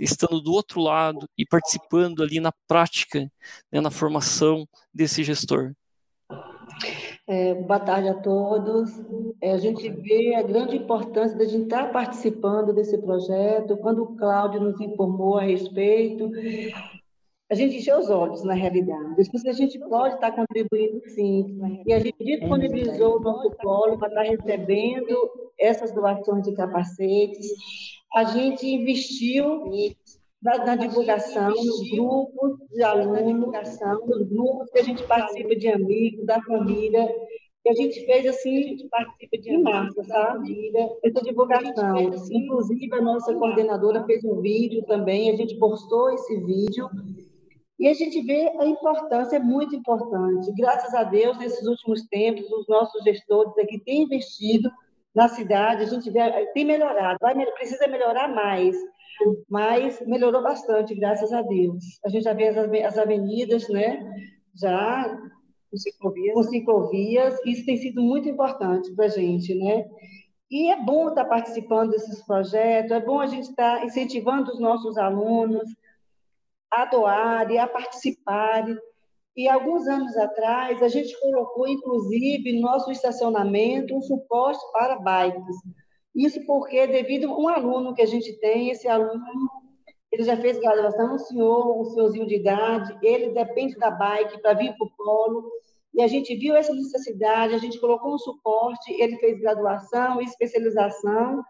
estando 0.00 0.40
do 0.40 0.50
outro 0.50 0.80
lado 0.80 1.28
e 1.38 1.46
participando 1.46 2.24
ali 2.24 2.40
na 2.40 2.50
prática, 2.66 3.30
né, 3.70 3.80
na 3.80 3.92
formação 3.92 4.66
desse 4.92 5.22
gestor? 5.22 5.76
É, 7.28 7.54
boa 7.54 7.80
tarde 7.80 8.08
a 8.08 8.14
todos. 8.14 8.88
É, 9.40 9.50
a 9.50 9.58
gente 9.58 9.88
vê 9.90 10.36
a 10.36 10.42
grande 10.42 10.76
importância 10.76 11.36
de 11.36 11.42
a 11.42 11.48
gente 11.48 11.64
estar 11.64 11.90
participando 11.90 12.72
desse 12.72 12.96
projeto. 12.98 13.76
Quando 13.78 14.04
o 14.04 14.16
Cláudio 14.16 14.60
nos 14.60 14.80
informou 14.80 15.36
a 15.36 15.42
respeito, 15.42 16.30
a 17.50 17.54
gente 17.54 17.78
encheu 17.78 17.98
os 17.98 18.08
olhos, 18.10 18.44
na 18.44 18.54
realidade. 18.54 19.16
Depois 19.16 19.44
a 19.44 19.52
gente 19.52 19.76
pode 19.76 20.14
estar 20.14 20.30
contribuindo, 20.30 21.00
sim. 21.08 21.58
E 21.84 21.92
a 21.92 21.98
gente 21.98 22.16
disponibilizou 22.24 23.16
o 23.16 23.20
nosso 23.20 23.50
polo 23.60 23.98
para 23.98 24.08
estar 24.08 24.22
recebendo 24.22 25.16
essas 25.58 25.90
doações 25.92 26.44
de 26.44 26.54
capacetes. 26.54 27.48
A 28.14 28.22
gente 28.22 28.64
investiu 28.68 29.72
na, 30.46 30.64
na 30.64 30.76
divulgação, 30.76 31.50
nos 31.50 31.90
grupos 31.90 32.58
de 32.70 32.80
alunos, 32.80 33.20
nos 34.06 34.28
grupos 34.28 34.70
que 34.70 34.78
a 34.78 34.84
gente 34.84 35.02
participa 35.02 35.56
de 35.56 35.68
amigos, 35.68 36.24
da 36.24 36.40
família, 36.42 37.04
que 37.64 37.70
a 37.70 37.74
gente 37.74 38.06
fez 38.06 38.24
assim, 38.26 38.76
participa 38.88 39.38
de 39.38 39.58
massa, 39.58 40.04
sabe? 40.04 40.70
Essa 41.02 41.20
divulgação. 41.22 41.98
Inclusive, 42.30 42.94
a 42.94 43.02
nossa 43.02 43.34
coordenadora 43.34 44.04
fez 44.04 44.24
um 44.24 44.40
vídeo 44.40 44.84
também, 44.86 45.32
a 45.32 45.36
gente 45.36 45.58
postou 45.58 46.12
esse 46.12 46.36
vídeo. 46.44 46.88
E 47.80 47.88
a 47.88 47.92
gente 47.92 48.22
vê 48.22 48.48
a 48.60 48.64
importância, 48.64 49.36
é 49.36 49.40
muito 49.40 49.74
importante. 49.74 50.52
Graças 50.56 50.94
a 50.94 51.02
Deus, 51.02 51.36
nesses 51.38 51.66
últimos 51.66 52.06
tempos, 52.06 52.48
os 52.52 52.68
nossos 52.68 53.02
gestores 53.02 53.58
aqui 53.58 53.80
têm 53.80 54.04
investido 54.04 54.70
na 55.12 55.28
cidade, 55.28 55.82
a 55.82 55.86
gente 55.86 56.08
vê, 56.08 56.20
tem 56.54 56.64
melhorado, 56.64 57.18
vai, 57.20 57.34
precisa 57.52 57.88
melhorar 57.88 58.28
mais 58.28 58.76
mas 59.48 60.00
melhorou 60.06 60.42
bastante, 60.42 60.94
graças 60.94 61.32
a 61.32 61.42
Deus. 61.42 61.84
A 62.04 62.08
gente 62.08 62.24
já 62.24 62.32
vê 62.32 62.48
as 62.82 62.98
avenidas, 62.98 63.68
né? 63.68 64.00
Já 64.54 65.18
com 65.70 65.76
ciclovias, 65.76 66.34
com 66.34 66.42
ciclovias 66.44 67.38
isso 67.44 67.66
tem 67.66 67.76
sido 67.76 68.00
muito 68.00 68.28
importante 68.28 68.94
para 68.94 69.06
a 69.06 69.08
gente, 69.08 69.54
né? 69.54 69.84
E 70.50 70.70
é 70.70 70.82
bom 70.82 71.08
estar 71.08 71.24
participando 71.24 71.90
desses 71.90 72.24
projetos, 72.24 72.92
é 72.92 73.00
bom 73.00 73.20
a 73.20 73.26
gente 73.26 73.50
estar 73.50 73.84
incentivando 73.84 74.52
os 74.52 74.60
nossos 74.60 74.96
alunos 74.96 75.68
a 76.70 76.84
doarem, 76.84 77.58
a 77.58 77.66
participarem. 77.66 78.78
E 79.36 79.48
alguns 79.48 79.86
anos 79.86 80.16
atrás, 80.16 80.82
a 80.82 80.88
gente 80.88 81.18
colocou, 81.20 81.68
inclusive, 81.68 82.52
no 82.52 82.62
nosso 82.62 82.90
estacionamento, 82.90 83.94
um 83.94 84.00
suporte 84.00 84.60
para 84.72 84.98
bikes 84.98 85.56
isso 86.16 86.44
porque, 86.46 86.86
devido 86.86 87.30
a 87.30 87.38
um 87.38 87.48
aluno 87.48 87.94
que 87.94 88.00
a 88.00 88.06
gente 88.06 88.32
tem, 88.40 88.70
esse 88.70 88.88
aluno, 88.88 89.22
ele 90.10 90.24
já 90.24 90.36
fez 90.36 90.58
graduação, 90.58 91.14
um 91.14 91.18
senhor, 91.18 91.80
um 91.80 91.84
senhorzinho 91.84 92.26
de 92.26 92.36
idade, 92.36 92.96
ele 93.02 93.30
depende 93.30 93.76
da 93.76 93.90
bike 93.90 94.40
para 94.40 94.54
vir 94.54 94.74
para 94.74 94.86
o 94.86 94.90
polo, 94.96 95.50
e 95.92 96.02
a 96.02 96.06
gente 96.06 96.34
viu 96.34 96.56
essa 96.56 96.72
necessidade, 96.74 97.54
a 97.54 97.58
gente 97.58 97.78
colocou 97.78 98.14
um 98.14 98.18
suporte, 98.18 98.92
ele 98.92 99.16
fez 99.18 99.38
graduação, 99.38 100.20
especialização, 100.20 101.42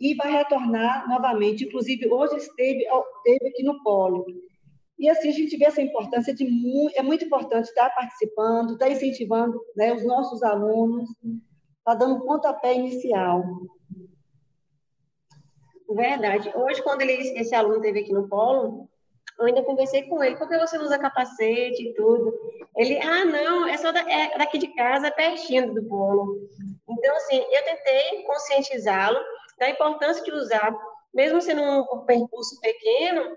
e 0.00 0.14
vai 0.14 0.30
retornar 0.30 1.08
novamente. 1.08 1.64
Inclusive, 1.64 2.08
hoje 2.08 2.36
esteve, 2.36 2.84
esteve 2.84 3.48
aqui 3.48 3.62
no 3.64 3.82
polo. 3.82 4.24
E 4.98 5.08
assim, 5.08 5.28
a 5.28 5.32
gente 5.32 5.56
vê 5.56 5.64
essa 5.66 5.82
importância 5.82 6.34
de... 6.34 6.44
É 6.96 7.02
muito 7.02 7.24
importante 7.24 7.66
estar 7.66 7.90
participando, 7.90 8.72
estar 8.72 8.90
incentivando 8.90 9.60
né, 9.76 9.92
os 9.92 10.04
nossos 10.04 10.42
alunos, 10.42 11.08
está 11.78 11.94
dando 11.94 12.24
pontapé 12.24 12.74
inicial. 12.74 13.44
Verdade. 15.88 16.52
Hoje, 16.54 16.82
quando 16.82 17.02
ele, 17.02 17.14
esse 17.38 17.54
aluno 17.54 17.76
esteve 17.76 18.00
aqui 18.00 18.12
no 18.12 18.28
polo, 18.28 18.88
eu 19.38 19.46
ainda 19.46 19.62
conversei 19.62 20.02
com 20.02 20.22
ele, 20.22 20.36
por 20.36 20.48
que 20.48 20.58
você 20.58 20.76
usa 20.78 20.98
capacete 20.98 21.82
e 21.82 21.94
tudo? 21.94 22.34
Ele, 22.76 22.98
ah, 22.98 23.24
não, 23.24 23.68
é 23.68 23.76
só 23.76 23.92
da, 23.92 24.00
é 24.00 24.36
daqui 24.36 24.58
de 24.58 24.68
casa, 24.74 25.10
pertinho 25.10 25.72
do 25.72 25.84
polo. 25.84 26.48
Então, 26.88 27.16
assim, 27.16 27.36
eu 27.38 27.64
tentei 27.64 28.22
conscientizá-lo 28.24 29.18
da 29.58 29.70
importância 29.70 30.22
de 30.22 30.32
usar, 30.32 30.76
mesmo 31.14 31.40
sendo 31.40 31.62
um 31.62 32.04
percurso 32.04 32.60
pequeno, 32.60 33.36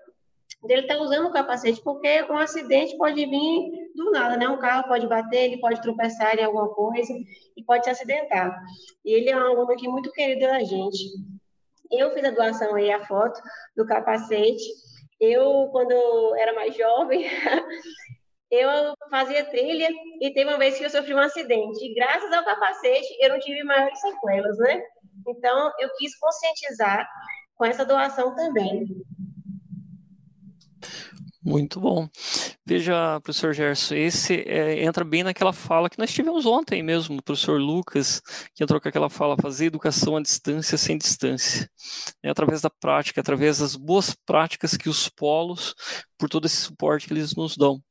dele 0.64 0.82
estar 0.82 0.96
tá 0.96 1.02
usando 1.02 1.28
o 1.28 1.32
capacete, 1.32 1.82
porque 1.82 2.24
um 2.30 2.38
acidente 2.38 2.98
pode 2.98 3.26
vir 3.26 3.92
do 3.96 4.12
nada, 4.12 4.38
né? 4.38 4.48
Um 4.48 4.60
carro 4.60 4.88
pode 4.88 5.08
bater, 5.08 5.46
ele 5.46 5.60
pode 5.60 5.82
tropeçar 5.82 6.38
em 6.38 6.44
alguma 6.44 6.70
coisa 6.70 7.14
e 7.56 7.64
pode 7.64 7.84
se 7.84 7.90
acidentar. 7.90 8.60
E 9.04 9.14
ele 9.14 9.30
é 9.30 9.38
um 9.38 9.40
aluno 9.40 9.72
aqui 9.72 9.88
muito 9.88 10.12
querido 10.12 10.42
da 10.42 10.60
gente. 10.64 11.00
Eu 11.92 12.12
fiz 12.12 12.24
a 12.24 12.32
doação 12.32 12.76
aí, 12.76 12.92
a 12.92 13.06
foto 13.06 13.42
do 13.76 13.86
capacete. 13.86 14.64
Eu, 15.20 15.70
quando 15.72 16.36
era 16.36 16.54
mais 16.54 16.76
jovem, 16.76 17.26
eu 18.50 18.96
fazia 19.10 19.46
trilha 19.46 19.90
e 20.20 20.34
teve 20.34 20.50
uma 20.50 20.58
vez 20.58 20.78
que 20.78 20.86
eu 20.86 20.90
sofri 20.90 21.14
um 21.14 21.20
acidente. 21.20 21.94
Graças 21.94 22.32
ao 22.32 22.44
capacete, 22.44 23.08
eu 23.20 23.30
não 23.30 23.40
tive 23.40 23.64
maiores 23.64 24.00
sequelas, 24.00 24.58
né? 24.58 24.82
Então, 25.28 25.72
eu 25.80 25.90
quis 25.98 26.18
conscientizar 26.18 27.08
com 27.56 27.66
essa 27.66 27.86
doação 27.86 28.34
também. 28.36 28.88
Muito 31.44 31.80
bom. 31.80 32.08
Veja, 32.64 33.20
professor 33.22 33.52
Gerson, 33.52 33.96
esse 33.96 34.44
é, 34.48 34.84
entra 34.84 35.04
bem 35.04 35.24
naquela 35.24 35.52
fala 35.52 35.90
que 35.90 35.98
nós 35.98 36.14
tivemos 36.14 36.46
ontem 36.46 36.84
mesmo, 36.84 37.18
o 37.18 37.24
professor 37.24 37.60
Lucas, 37.60 38.22
que 38.54 38.64
entrou 38.64 38.80
com 38.80 38.88
aquela 38.88 39.10
fala, 39.10 39.36
fazer 39.42 39.66
educação 39.66 40.16
à 40.16 40.22
distância 40.22 40.78
sem 40.78 41.00
distância. 41.00 41.68
É, 42.22 42.30
através 42.30 42.62
da 42.62 42.70
prática, 42.70 43.22
através 43.22 43.58
das 43.58 43.76
boas 43.76 44.16
práticas 44.24 44.78
que 44.78 44.88
os 44.88 45.10
polos, 45.10 45.74
por 46.16 46.30
todo 46.30 46.46
esse 46.46 46.58
suporte 46.58 47.08
que 47.08 47.14
eles 47.14 47.36
nos 47.36 47.58
dão. 47.58 47.82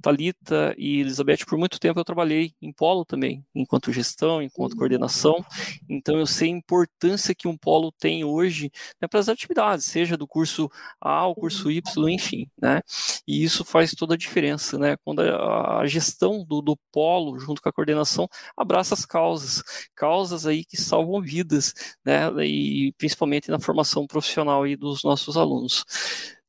Talita 0.00 0.74
e 0.78 1.00
Elizabeth, 1.00 1.38
por 1.46 1.58
muito 1.58 1.78
tempo 1.78 1.98
eu 1.98 2.04
trabalhei 2.04 2.54
em 2.62 2.72
polo 2.72 3.04
também, 3.04 3.44
enquanto 3.54 3.92
gestão, 3.92 4.40
enquanto 4.40 4.72
uhum. 4.72 4.78
coordenação. 4.78 5.44
Então 5.88 6.18
eu 6.18 6.26
sei 6.26 6.48
a 6.48 6.56
importância 6.56 7.34
que 7.34 7.48
um 7.48 7.56
polo 7.56 7.92
tem 7.92 8.24
hoje 8.24 8.70
né, 9.00 9.08
para 9.08 9.20
as 9.20 9.28
atividades, 9.28 9.86
seja 9.86 10.16
do 10.16 10.26
curso 10.26 10.70
A, 11.00 11.26
o 11.26 11.34
curso 11.34 11.70
Y, 11.70 11.82
enfim, 12.10 12.48
né? 12.60 12.80
E 13.26 13.42
isso 13.42 13.64
faz 13.64 13.92
toda 13.92 14.14
a 14.14 14.16
diferença, 14.16 14.78
né? 14.78 14.96
Quando 15.04 15.20
a, 15.20 15.80
a 15.80 15.86
gestão 15.86 16.44
do, 16.44 16.62
do 16.62 16.76
polo, 16.92 17.38
junto 17.38 17.60
com 17.60 17.68
a 17.68 17.72
coordenação, 17.72 18.28
abraça 18.56 18.94
as 18.94 19.04
causas, 19.04 19.62
causas 19.94 20.46
aí 20.46 20.64
que 20.64 20.76
salvam 20.76 21.20
vidas, 21.20 21.74
né? 22.04 22.28
E 22.44 22.92
principalmente 22.98 23.50
na 23.50 23.58
formação 23.58 24.06
profissional 24.06 24.62
aí 24.62 24.76
dos 24.76 25.02
nossos 25.02 25.36
alunos. 25.36 25.84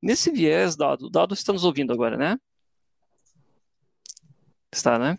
Nesse 0.01 0.31
viés, 0.31 0.75
Dado, 0.75 1.09
Dado 1.09 1.33
está 1.33 1.51
nos 1.51 1.63
ouvindo 1.65 1.91
agora, 1.91 2.17
né? 2.17 2.37
Está, 4.71 4.99
né? 4.99 5.17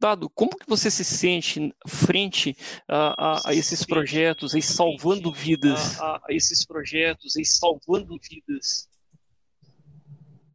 Dado, 0.00 0.30
como 0.30 0.56
que 0.56 0.68
você 0.68 0.90
se 0.90 1.04
sente 1.04 1.74
frente 1.86 2.56
a, 2.88 3.32
a, 3.32 3.50
a 3.50 3.54
esses 3.54 3.84
projetos 3.84 4.54
e 4.54 4.62
salvando 4.62 5.32
vidas? 5.32 6.00
A, 6.00 6.16
a, 6.16 6.26
esses 6.30 6.64
projetos 6.64 7.34
e 7.36 7.44
salvando 7.44 8.16
vidas? 8.22 8.88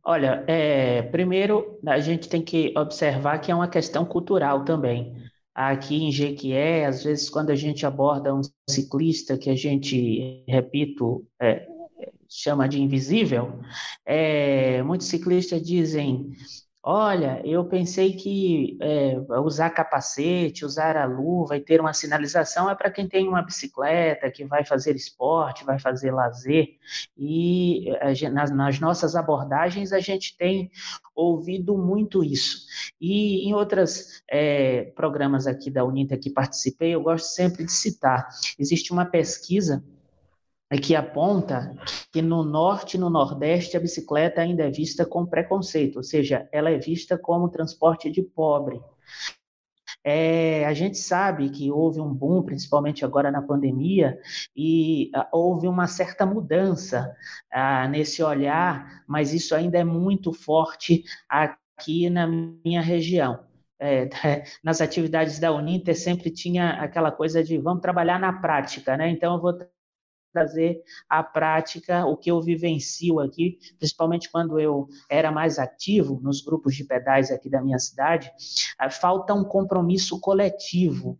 Olha, 0.04 0.44
é, 0.48 1.02
primeiro 1.04 1.80
a 1.86 2.00
gente 2.00 2.30
tem 2.30 2.42
que 2.42 2.74
observar 2.78 3.40
que 3.40 3.52
é 3.52 3.56
uma 3.56 3.68
questão 3.68 4.06
cultural 4.06 4.64
também. 4.64 5.16
Aqui 5.54 6.04
em 6.04 6.12
Jequié, 6.12 6.86
às 6.86 7.04
vezes, 7.04 7.30
quando 7.30 7.50
a 7.50 7.56
gente 7.56 7.86
aborda 7.86 8.34
um 8.34 8.42
ciclista 8.70 9.38
que 9.38 9.50
a 9.50 9.56
gente, 9.56 10.46
repito, 10.48 11.28
é, 11.42 11.68
chama 12.30 12.70
de 12.70 12.82
invisível, 12.82 13.60
é, 14.06 14.82
muitos 14.84 15.08
ciclistas 15.08 15.62
dizem 15.62 16.32
Olha, 16.82 17.42
eu 17.46 17.66
pensei 17.66 18.14
que 18.14 18.78
é, 18.82 19.18
usar 19.42 19.70
capacete, 19.72 20.64
usar 20.64 20.96
a 20.96 21.04
luva 21.04 21.58
e 21.58 21.60
ter 21.60 21.82
uma 21.82 21.94
sinalização 21.94 22.70
é 22.70 22.76
para 22.76 22.90
quem 22.90 23.06
tem 23.06 23.28
uma 23.28 23.42
bicicleta, 23.42 24.32
que 24.32 24.46
vai 24.46 24.64
fazer 24.64 24.96
esporte, 24.96 25.66
vai 25.66 25.78
fazer 25.78 26.12
lazer. 26.12 26.78
E 27.18 27.92
gente, 28.14 28.32
nas, 28.32 28.50
nas, 28.52 28.80
nossas 28.80 29.14
abordagens 29.14 29.92
a 29.92 30.00
gente 30.00 30.38
tem 30.38 30.72
ouvido 31.14 31.78
muito 31.78 32.24
isso. 32.24 32.66
E 33.00 33.46
em 33.46 33.54
outros 33.54 34.24
é, 34.30 34.86
programas 34.96 35.48
aqui 35.48 35.70
da 35.70 35.84
Unita 35.84 36.18
que 36.18 36.30
participei, 36.30 36.96
eu 36.96 37.04
gosto 37.04 37.26
sempre 37.26 37.66
de 37.66 37.74
citar. 37.74 38.30
Existe 38.58 38.94
uma 38.94 39.06
pesquisa 39.06 39.84
é 40.70 40.78
que 40.78 40.96
aponta 40.96 41.76
que 42.12 42.22
no 42.22 42.44
norte 42.44 42.96
e 42.96 43.00
no 43.00 43.10
nordeste 43.10 43.76
a 43.76 43.80
bicicleta 43.80 44.42
ainda 44.42 44.64
é 44.64 44.70
vista 44.70 45.06
com 45.06 45.26
preconceito, 45.26 45.98
ou 45.98 46.04
seja, 46.04 46.48
ela 46.52 46.70
é 46.70 46.78
vista 46.78 47.18
como 47.18 47.50
transporte 47.50 48.10
de 48.12 48.22
pobre. 48.22 48.80
É, 50.04 50.66
a 50.66 50.74
gente 50.74 50.98
sabe 50.98 51.50
que 51.50 51.72
houve 51.72 52.00
um 52.00 52.14
boom, 52.14 52.44
principalmente 52.44 53.04
agora 53.04 53.32
na 53.32 53.42
pandemia, 53.42 54.18
e 54.56 55.12
uh, 55.16 55.26
houve 55.32 55.68
uma 55.68 55.88
certa 55.88 56.26
mudança 56.26 57.16
uh, 57.54 57.90
nesse 57.90 58.24
olhar, 58.24 59.04
mas 59.08 59.34
isso 59.34 59.54
ainda 59.54 59.78
é 59.78 59.84
muito 59.84 60.32
forte 60.32 61.04
aqui 61.28 62.10
na 62.10 62.28
minha 62.28 62.82
região. 62.82 63.40
É, 63.82 64.10
nas 64.64 64.82
atividades 64.82 65.40
da 65.40 65.52
Uninter 65.54 65.98
sempre 65.98 66.30
tinha 66.30 66.72
aquela 66.72 67.12
coisa 67.12 67.44
de 67.44 67.58
vamos 67.58 67.82
trabalhar 67.82 68.20
na 68.20 68.34
prática, 68.34 68.96
né? 68.96 69.10
Então 69.10 69.36
eu 69.36 69.42
vou 69.42 69.58
trazer 70.32 70.82
à 71.10 71.24
prática 71.24 72.06
o 72.06 72.16
que 72.16 72.32
eu 72.32 72.42
vivencio 72.42 73.20
aqui, 73.20 73.60
principalmente 73.78 74.30
quando 74.30 74.60
eu 74.60 74.88
era 75.10 75.32
mais 75.32 75.60
ativo 75.60 76.20
nos 76.22 76.42
grupos 76.42 76.76
de 76.76 76.84
pedais 76.84 77.32
aqui 77.32 77.50
da 77.50 77.62
minha 77.62 77.80
cidade, 77.80 78.32
falta 78.92 79.34
um 79.34 79.44
compromisso 79.44 80.20
coletivo 80.20 81.18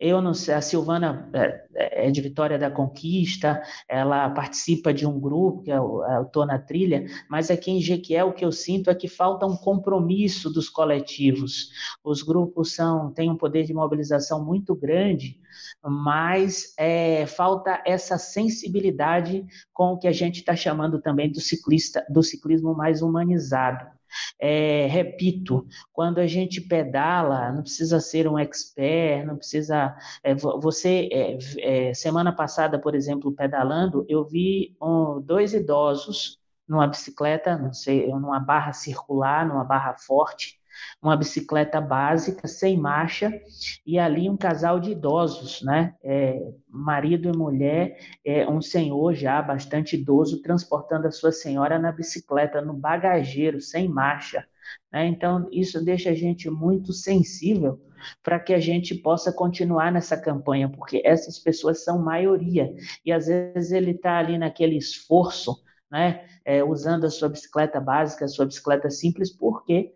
eu 0.00 0.22
não 0.22 0.32
sei, 0.32 0.54
a 0.54 0.62
Silvana 0.62 1.28
é, 1.34 2.06
é 2.06 2.10
de 2.10 2.20
Vitória 2.22 2.58
da 2.58 2.70
Conquista, 2.70 3.62
ela 3.86 4.30
participa 4.30 4.94
de 4.94 5.06
um 5.06 5.20
grupo, 5.20 5.62
que 5.62 5.70
é 5.70 5.78
o, 5.78 6.02
é 6.02 6.24
Tô 6.32 6.46
na 6.46 6.58
Trilha, 6.58 7.04
mas 7.28 7.50
aqui 7.50 7.70
em 7.70 7.82
Jequié 7.82 8.24
o 8.24 8.32
que 8.32 8.44
eu 8.44 8.50
sinto 8.50 8.88
é 8.88 8.94
que 8.94 9.08
falta 9.08 9.44
um 9.44 9.56
compromisso 9.56 10.50
dos 10.50 10.70
coletivos. 10.70 11.68
Os 12.02 12.22
grupos 12.22 12.74
são 12.74 13.12
têm 13.12 13.30
um 13.30 13.36
poder 13.36 13.64
de 13.64 13.74
mobilização 13.74 14.42
muito 14.42 14.74
grande, 14.74 15.38
mas 15.82 16.72
é, 16.78 17.26
falta 17.26 17.82
essa 17.84 18.16
sensibilidade 18.16 19.44
com 19.72 19.92
o 19.92 19.98
que 19.98 20.08
a 20.08 20.12
gente 20.12 20.40
está 20.40 20.56
chamando 20.56 21.00
também 21.00 21.30
do 21.30 21.40
ciclista, 21.40 22.06
do 22.08 22.22
ciclismo 22.22 22.74
mais 22.74 23.02
humanizado. 23.02 23.99
É, 24.38 24.86
repito, 24.86 25.66
quando 25.92 26.18
a 26.18 26.26
gente 26.26 26.60
pedala, 26.60 27.52
não 27.52 27.62
precisa 27.62 28.00
ser 28.00 28.28
um 28.28 28.38
expert, 28.38 29.26
não 29.26 29.36
precisa. 29.36 29.96
É, 30.22 30.34
você, 30.34 31.08
é, 31.12 31.38
é, 31.90 31.94
semana 31.94 32.32
passada, 32.34 32.78
por 32.78 32.94
exemplo, 32.94 33.32
pedalando, 33.32 34.04
eu 34.08 34.24
vi 34.24 34.76
um, 34.80 35.20
dois 35.20 35.54
idosos 35.54 36.38
numa 36.68 36.86
bicicleta, 36.86 37.58
não 37.58 37.72
sei, 37.72 38.06
numa 38.08 38.38
barra 38.38 38.72
circular, 38.72 39.46
numa 39.46 39.64
barra 39.64 39.96
forte, 39.98 40.59
uma 41.02 41.16
bicicleta 41.16 41.80
básica, 41.80 42.46
sem 42.46 42.76
marcha, 42.76 43.32
e 43.86 43.98
ali 43.98 44.28
um 44.28 44.36
casal 44.36 44.78
de 44.78 44.92
idosos, 44.92 45.62
né? 45.62 45.94
É, 46.02 46.40
marido 46.68 47.28
e 47.28 47.36
mulher, 47.36 47.98
é, 48.24 48.48
um 48.48 48.60
senhor 48.60 49.14
já 49.14 49.40
bastante 49.40 49.96
idoso, 49.96 50.42
transportando 50.42 51.06
a 51.06 51.10
sua 51.10 51.32
senhora 51.32 51.78
na 51.78 51.92
bicicleta, 51.92 52.60
no 52.60 52.74
bagageiro, 52.74 53.60
sem 53.60 53.88
marcha. 53.88 54.46
Né? 54.92 55.06
Então, 55.06 55.48
isso 55.50 55.84
deixa 55.84 56.10
a 56.10 56.14
gente 56.14 56.50
muito 56.50 56.92
sensível 56.92 57.80
para 58.22 58.40
que 58.40 58.54
a 58.54 58.60
gente 58.60 58.94
possa 58.94 59.32
continuar 59.32 59.92
nessa 59.92 60.16
campanha, 60.16 60.68
porque 60.68 61.02
essas 61.04 61.38
pessoas 61.38 61.84
são 61.84 62.02
maioria, 62.02 62.74
e 63.04 63.12
às 63.12 63.26
vezes 63.26 63.72
ele 63.72 63.92
está 63.92 64.18
ali 64.18 64.38
naquele 64.38 64.76
esforço, 64.76 65.54
né? 65.90 66.24
É, 66.44 66.64
usando 66.64 67.04
a 67.04 67.10
sua 67.10 67.28
bicicleta 67.28 67.80
básica, 67.80 68.24
a 68.24 68.28
sua 68.28 68.46
bicicleta 68.46 68.88
simples, 68.88 69.30
porque 69.30 69.92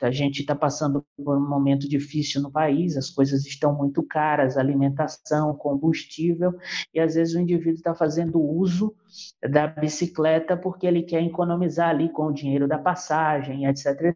a 0.00 0.10
gente 0.10 0.40
está 0.40 0.54
passando 0.54 1.04
por 1.16 1.36
um 1.36 1.48
momento 1.48 1.88
difícil 1.88 2.40
no 2.40 2.50
país, 2.50 2.96
as 2.96 3.10
coisas 3.10 3.44
estão 3.44 3.74
muito 3.74 4.02
caras, 4.04 4.56
alimentação, 4.56 5.54
combustível, 5.56 6.56
e 6.92 7.00
às 7.00 7.14
vezes 7.14 7.34
o 7.34 7.40
indivíduo 7.40 7.74
está 7.74 7.94
fazendo 7.94 8.40
uso 8.40 8.94
da 9.42 9.66
bicicleta 9.66 10.56
porque 10.56 10.86
ele 10.86 11.02
quer 11.02 11.22
economizar 11.24 11.90
ali 11.90 12.08
com 12.08 12.26
o 12.26 12.32
dinheiro 12.32 12.68
da 12.68 12.78
passagem, 12.78 13.66
etc. 13.66 14.14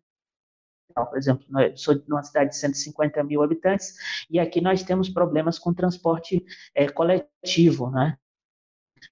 Por 0.95 1.17
exemplo, 1.17 1.45
eu 1.61 1.77
sou 1.77 2.01
uma 2.09 2.23
cidade 2.23 2.51
de 2.51 2.57
150 2.57 3.23
mil 3.25 3.43
habitantes 3.43 3.95
e 4.31 4.39
aqui 4.39 4.61
nós 4.61 4.83
temos 4.83 5.09
problemas 5.09 5.59
com 5.59 5.75
transporte 5.75 6.45
é, 6.75 6.89
coletivo, 6.89 7.91
né? 7.91 8.17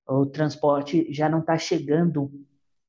O 0.07 0.27
transporte 0.27 1.13
já 1.13 1.29
não 1.29 1.41
está 1.41 1.59
chegando 1.59 2.31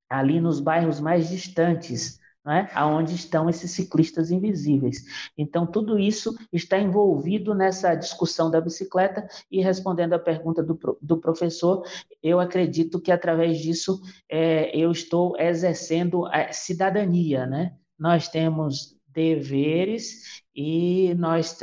ali 0.10 0.40
nos 0.40 0.60
bairros 0.60 1.00
mais 1.00 1.30
distantes 1.30 2.20
né, 2.48 2.70
aonde 2.74 3.14
estão 3.14 3.50
esses 3.50 3.72
ciclistas 3.72 4.32
invisíveis. 4.32 5.04
Então, 5.38 5.68
tudo 5.68 6.00
isso 6.00 6.34
está 6.54 6.80
envolvido 6.80 7.54
nessa 7.54 7.94
discussão 7.94 8.50
da 8.50 8.62
bicicleta 8.62 9.28
e 9.52 9.62
respondendo 9.62 10.14
à 10.14 10.20
pergunta 10.20 10.64
do, 10.64 10.80
do 11.02 11.18
professor, 11.18 11.84
eu 12.24 12.40
acredito 12.40 13.02
que 13.02 13.12
através 13.12 13.60
disso 13.60 14.02
é, 14.30 14.72
eu 14.74 14.90
estou 14.92 15.38
exercendo 15.38 16.26
a 16.28 16.54
cidadania, 16.54 17.46
né? 17.46 17.76
Nós 18.00 18.30
temos 18.30 18.96
deveres 19.10 20.42
e 20.56 21.14
nós 21.16 21.60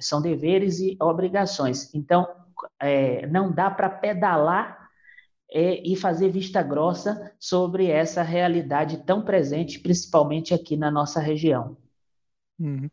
são 0.00 0.22
deveres 0.22 0.78
e 0.78 0.96
obrigações. 1.00 1.92
Então, 1.92 2.24
é, 2.80 3.26
não 3.26 3.50
dá 3.50 3.68
para 3.68 3.90
pedalar 3.90 4.77
é, 5.50 5.82
e 5.86 5.96
fazer 5.96 6.30
vista 6.30 6.62
grossa 6.62 7.32
sobre 7.38 7.86
essa 7.86 8.22
realidade 8.22 8.98
tão 9.04 9.22
presente, 9.22 9.80
principalmente 9.80 10.52
aqui 10.52 10.76
na 10.76 10.90
nossa 10.90 11.20
região. 11.20 11.76
Uhum. 12.58 12.88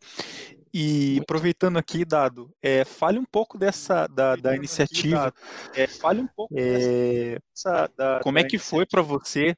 E 0.72 1.18
aproveitando 1.22 1.78
aqui, 1.78 2.04
Dado, 2.04 2.50
é, 2.62 2.84
fale 2.84 3.18
um 3.18 3.24
pouco 3.24 3.56
dessa 3.56 4.06
da, 4.06 4.36
da 4.36 4.54
iniciativa. 4.54 5.32
é, 5.74 5.86
fale 5.86 6.20
um 6.20 6.26
pouco 6.26 6.54
é, 6.56 7.38
dessa, 7.50 7.90
da, 7.96 8.20
como 8.22 8.38
é 8.38 8.44
que 8.44 8.58
foi 8.58 8.84
para 8.84 9.00
você 9.02 9.56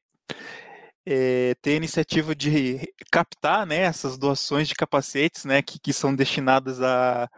é, 1.11 1.55
ter 1.63 1.71
a 1.71 1.77
iniciativa 1.77 2.35
de 2.35 2.93
captar 3.11 3.67
né, 3.67 3.79
essas 3.79 4.19
doações 4.19 4.69
de 4.69 4.75
capacetes 4.75 5.47
né, 5.47 5.63
que, 5.63 5.79
que 5.79 5.91
são 5.91 6.15
destinadas 6.15 6.83
a 6.83 7.31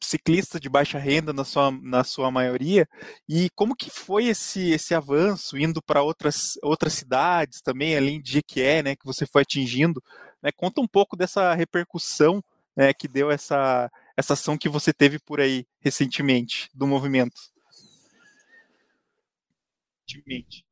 ciclistas 0.00 0.60
de 0.60 0.68
baixa 0.68 0.96
renda 0.96 1.32
na 1.32 1.44
sua, 1.44 1.72
na 1.82 2.04
sua 2.04 2.30
maioria, 2.30 2.88
e 3.28 3.50
como 3.50 3.74
que 3.74 3.90
foi 3.90 4.26
esse, 4.26 4.70
esse 4.70 4.94
avanço, 4.94 5.58
indo 5.58 5.82
para 5.82 6.02
outras, 6.02 6.56
outras 6.62 6.92
cidades 6.92 7.60
também, 7.60 7.96
além 7.96 8.20
de 8.22 8.32
Jequié, 8.32 8.80
né, 8.80 8.94
que 8.94 9.04
você 9.04 9.26
foi 9.26 9.42
atingindo, 9.42 10.00
né, 10.40 10.52
conta 10.52 10.80
um 10.80 10.86
pouco 10.86 11.16
dessa 11.16 11.52
repercussão 11.52 12.42
né, 12.76 12.94
que 12.94 13.08
deu 13.08 13.28
essa, 13.28 13.90
essa 14.16 14.34
ação 14.34 14.56
que 14.56 14.68
você 14.68 14.92
teve 14.92 15.18
por 15.18 15.40
aí 15.40 15.66
recentemente, 15.80 16.70
do 16.72 16.86
movimento 16.86 17.50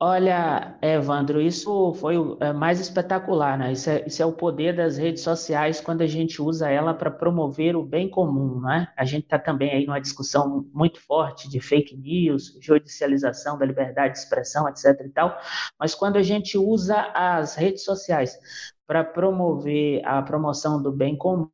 Olha, 0.01 0.79
Evandro, 0.83 1.41
isso 1.41 1.93
foi 1.95 2.17
é, 2.41 2.53
mais 2.53 2.81
espetacular, 2.81 3.59
né? 3.59 3.73
Isso 3.73 3.91
é, 3.91 4.05
isso 4.07 4.23
é 4.23 4.27
o 4.27 4.33
poder 4.33 4.77
das 4.77 4.97
redes 4.97 5.23
sociais 5.23 5.81
quando 5.81 6.03
a 6.03 6.07
gente 6.07 6.41
usa 6.41 6.69
ela 6.69 6.95
para 6.95 7.11
promover 7.11 7.77
o 7.77 7.85
bem 7.85 8.09
comum, 8.09 8.61
né? 8.61 8.89
A 8.97 9.05
gente 9.05 9.25
está 9.25 9.39
também 9.39 9.71
aí 9.71 9.87
numa 9.87 10.01
discussão 10.01 10.67
muito 10.73 11.01
forte 11.01 11.49
de 11.49 11.61
fake 11.61 11.97
news, 11.97 12.59
judicialização 12.61 13.59
da 13.59 13.67
liberdade 13.67 14.15
de 14.15 14.19
expressão, 14.21 14.69
etc. 14.69 14.85
e 15.05 15.11
tal, 15.11 15.39
mas 15.79 15.95
quando 15.95 16.17
a 16.17 16.23
gente 16.23 16.57
usa 16.57 16.97
as 17.15 17.55
redes 17.55 17.85
sociais 17.85 18.39
para 18.87 19.05
promover 19.05 20.01
a 20.05 20.23
promoção 20.23 20.83
do 20.83 20.91
bem 20.91 21.17
comum, 21.17 21.51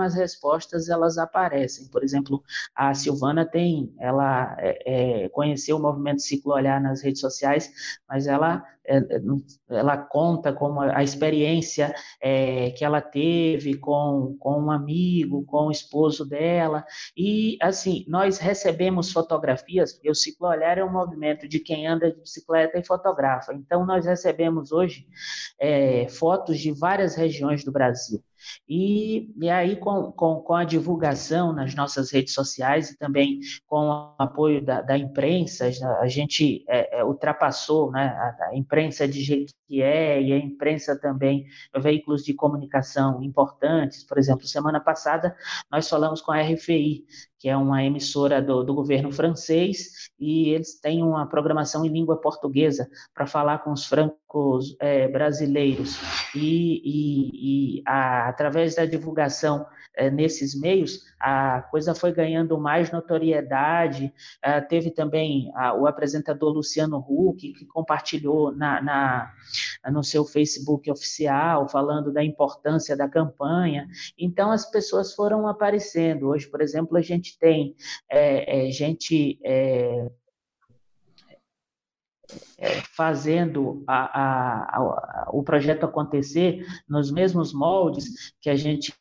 as 0.00 0.14
respostas 0.14 0.88
elas 0.88 1.18
aparecem. 1.18 1.88
Por 1.88 2.02
exemplo, 2.02 2.42
a 2.74 2.94
Silvana 2.94 3.44
tem, 3.44 3.94
ela 3.98 4.56
é, 4.58 5.24
é, 5.24 5.28
conheceu 5.28 5.76
o 5.76 5.82
movimento 5.82 6.22
Ciclo 6.22 6.54
Olhar 6.54 6.80
nas 6.80 7.02
redes 7.02 7.20
sociais, 7.20 7.70
mas 8.08 8.26
ela 8.26 8.64
é, 8.88 8.98
é, 8.98 9.20
ela 9.68 9.96
conta 9.96 10.52
como 10.52 10.80
a 10.80 11.02
experiência 11.02 11.94
é, 12.20 12.70
que 12.70 12.84
ela 12.84 13.00
teve 13.00 13.76
com, 13.76 14.36
com 14.38 14.60
um 14.62 14.70
amigo, 14.70 15.44
com 15.44 15.66
o 15.66 15.70
esposo 15.70 16.24
dela, 16.24 16.84
e 17.16 17.58
assim, 17.60 18.04
nós 18.06 18.38
recebemos 18.38 19.10
fotografias, 19.10 19.92
porque 19.92 20.10
o 20.10 20.14
Ciclo 20.14 20.48
Olhar 20.48 20.78
é 20.78 20.84
um 20.84 20.92
movimento 20.92 21.48
de 21.48 21.58
quem 21.58 21.86
anda 21.86 22.12
de 22.12 22.20
bicicleta 22.20 22.78
e 22.78 22.84
fotografa, 22.84 23.52
então 23.52 23.84
nós 23.84 24.06
recebemos 24.06 24.70
hoje 24.70 25.06
é, 25.58 26.08
fotos 26.08 26.58
de 26.58 26.70
várias 26.72 27.16
regiões 27.16 27.64
do 27.64 27.72
Brasil, 27.72 28.22
e, 28.68 29.32
e 29.36 29.48
aí, 29.48 29.76
com, 29.76 30.12
com, 30.12 30.40
com, 30.40 30.54
a 30.54 30.64
divulgação 30.64 31.52
nas 31.52 31.74
nossas 31.74 32.10
redes 32.10 32.34
sociais 32.34 32.90
e 32.90 32.98
também 32.98 33.40
com 33.66 33.88
o 33.88 34.14
apoio 34.18 34.64
da, 34.64 34.80
da 34.82 34.98
imprensa, 34.98 35.70
a 36.00 36.08
gente 36.08 36.64
é, 36.68 36.98
é, 37.00 37.04
ultrapassou 37.04 37.90
né, 37.90 38.06
a, 38.06 38.48
a, 38.50 38.56
imprensa 38.56 39.06
de 39.06 39.22
Jequié 39.22 40.20
e 40.20 40.32
a 40.32 40.38
imprensa 40.38 40.98
também, 40.98 41.46
veículos 41.78 42.24
de 42.24 42.34
comunicação 42.34 43.22
importantes. 43.22 44.04
Por 44.04 44.18
exemplo, 44.18 44.46
semana 44.46 44.80
passada 44.80 45.36
nós 45.70 45.88
falamos 45.88 46.20
com 46.20 46.32
a 46.32 46.42
RFI, 46.42 47.04
que 47.38 47.48
é 47.48 47.56
uma 47.56 47.84
emissora 47.84 48.40
do, 48.40 48.62
do 48.62 48.74
governo 48.74 49.12
francês, 49.12 50.10
e 50.18 50.50
eles 50.50 50.80
têm 50.80 51.02
uma 51.02 51.26
programação 51.26 51.84
em 51.84 51.88
língua 51.88 52.20
portuguesa 52.20 52.88
para 53.14 53.26
falar 53.26 53.58
com 53.58 53.72
os 53.72 53.86
francos 53.86 54.76
é, 54.80 55.06
brasileiros. 55.08 55.98
E, 56.34 56.80
e, 56.84 57.78
e 57.78 57.82
a, 57.86 58.28
através 58.28 58.74
da 58.74 58.86
divulgação 58.86 59.66
nesses 60.12 60.58
meios, 60.58 61.00
a 61.18 61.62
coisa 61.70 61.94
foi 61.94 62.12
ganhando 62.12 62.58
mais 62.58 62.90
notoriedade. 62.90 64.12
É, 64.42 64.60
teve 64.60 64.90
também 64.90 65.50
o 65.78 65.86
apresentador 65.86 66.52
Luciano 66.52 66.98
Huck, 66.98 67.52
que 67.52 67.66
compartilhou 67.66 68.52
na, 68.52 68.82
na, 68.82 69.32
no 69.90 70.04
seu 70.04 70.24
Facebook 70.24 70.90
oficial, 70.90 71.68
falando 71.68 72.12
da 72.12 72.22
importância 72.22 72.96
da 72.96 73.08
campanha. 73.08 73.88
Então, 74.18 74.50
as 74.50 74.70
pessoas 74.70 75.14
foram 75.14 75.48
aparecendo. 75.48 76.28
Hoje, 76.28 76.46
por 76.46 76.60
exemplo, 76.60 76.96
a 76.96 77.02
gente 77.02 77.38
tem 77.38 77.74
é, 78.10 78.66
é 78.66 78.70
gente 78.70 79.40
é, 82.58 82.82
fazendo 82.94 83.84
a, 83.86 84.20
a, 84.20 84.76
a, 84.76 85.30
o 85.32 85.42
projeto 85.42 85.84
acontecer 85.84 86.64
nos 86.88 87.10
mesmos 87.10 87.52
moldes 87.52 88.32
que 88.40 88.50
a 88.50 88.56
gente 88.56 88.92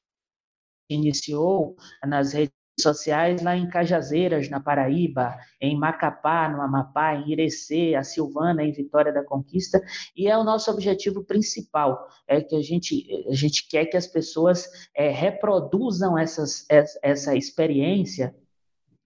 iniciou 0.90 1.76
nas 2.06 2.34
redes 2.34 2.54
sociais 2.80 3.42
lá 3.42 3.56
em 3.56 3.70
Cajazeiras, 3.70 4.50
na 4.50 4.60
Paraíba, 4.60 5.36
em 5.62 5.78
Macapá, 5.78 6.50
no 6.50 6.62
Amapá, 6.62 7.16
em 7.16 7.32
Irecê, 7.32 7.96
a 7.96 8.04
Silvana, 8.04 8.64
em 8.64 8.72
Vitória 8.72 9.14
da 9.14 9.24
Conquista, 9.24 9.82
e 10.16 10.28
é 10.28 10.38
o 10.38 10.44
nosso 10.44 10.70
objetivo 10.70 11.24
principal, 11.24 12.08
é 12.28 12.42
que 12.42 12.56
a 12.56 12.62
gente, 12.62 13.08
a 13.30 13.34
gente 13.34 13.68
quer 13.70 13.86
que 13.86 13.98
as 13.98 14.08
pessoas 14.08 14.68
é, 14.94 15.10
reproduzam 15.10 16.18
essas, 16.18 16.66
essa 17.02 17.36
experiência 17.36 18.36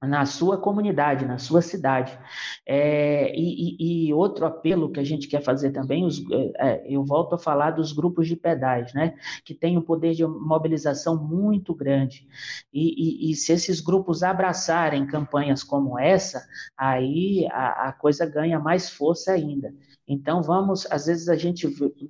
na 0.01 0.25
sua 0.25 0.57
comunidade, 0.57 1.25
na 1.25 1.38
sua 1.38 1.62
cidade. 1.62 2.17
É, 2.65 3.33
e, 3.35 4.07
e, 4.07 4.13
outro 4.13 4.45
apelo 4.45 4.91
que 4.91 4.99
a 4.99 5.03
gente 5.03 5.27
quer 5.27 5.41
fazer 5.41 5.71
também, 5.71 6.05
os, 6.05 6.19
é, 6.31 6.51
é, 6.59 6.83
eu 6.88 7.03
volto 7.03 7.35
a 7.35 7.38
falar 7.38 7.71
dos 7.71 7.91
grupos 7.91 8.27
de 8.27 8.35
pedais, 8.35 8.93
né, 8.93 9.15
que 9.43 9.53
têm 9.53 9.77
um 9.77 9.81
poder 9.81 10.13
de 10.13 10.25
mobilização 10.25 11.21
muito 11.21 11.73
grande. 11.75 12.27
E, 12.73 13.27
e, 13.27 13.31
e 13.31 13.35
se 13.35 13.51
esses 13.51 13.81
grupos 13.81 14.23
abraçarem 14.23 15.05
campanhas 15.05 15.63
como 15.63 15.99
essa, 15.99 16.47
aí 16.77 17.47
a, 17.51 17.89
a 17.89 17.93
coisa 17.93 18.25
ganha 18.25 18.59
mais 18.59 18.89
força 18.89 19.33
ainda. 19.33 19.73
Então, 20.07 20.41
vamos, 20.41 20.88
às 20.89 21.05
vezes 21.05 21.29
a 21.29 21.35
gente 21.35 21.67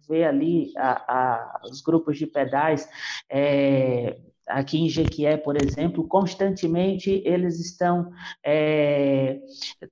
vê 0.08 0.24
ali 0.24 0.72
a, 0.78 0.92
a, 0.92 1.62
os 1.66 1.82
grupos 1.82 2.18
de 2.18 2.26
pedais 2.28 2.88
é, 3.30 4.18
aqui 4.50 4.80
em 4.80 4.90
Jequié, 4.90 5.38
por 5.38 5.56
exemplo, 5.62 6.08
constantemente 6.08 7.22
eles 7.26 7.60
estão 7.60 8.12
é, 8.44 9.40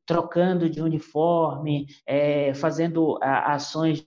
trocando 0.06 0.70
de 0.70 0.82
uniforme, 0.82 1.86
é, 2.06 2.54
fazendo 2.54 3.18
a, 3.22 3.54
ações 3.54 4.06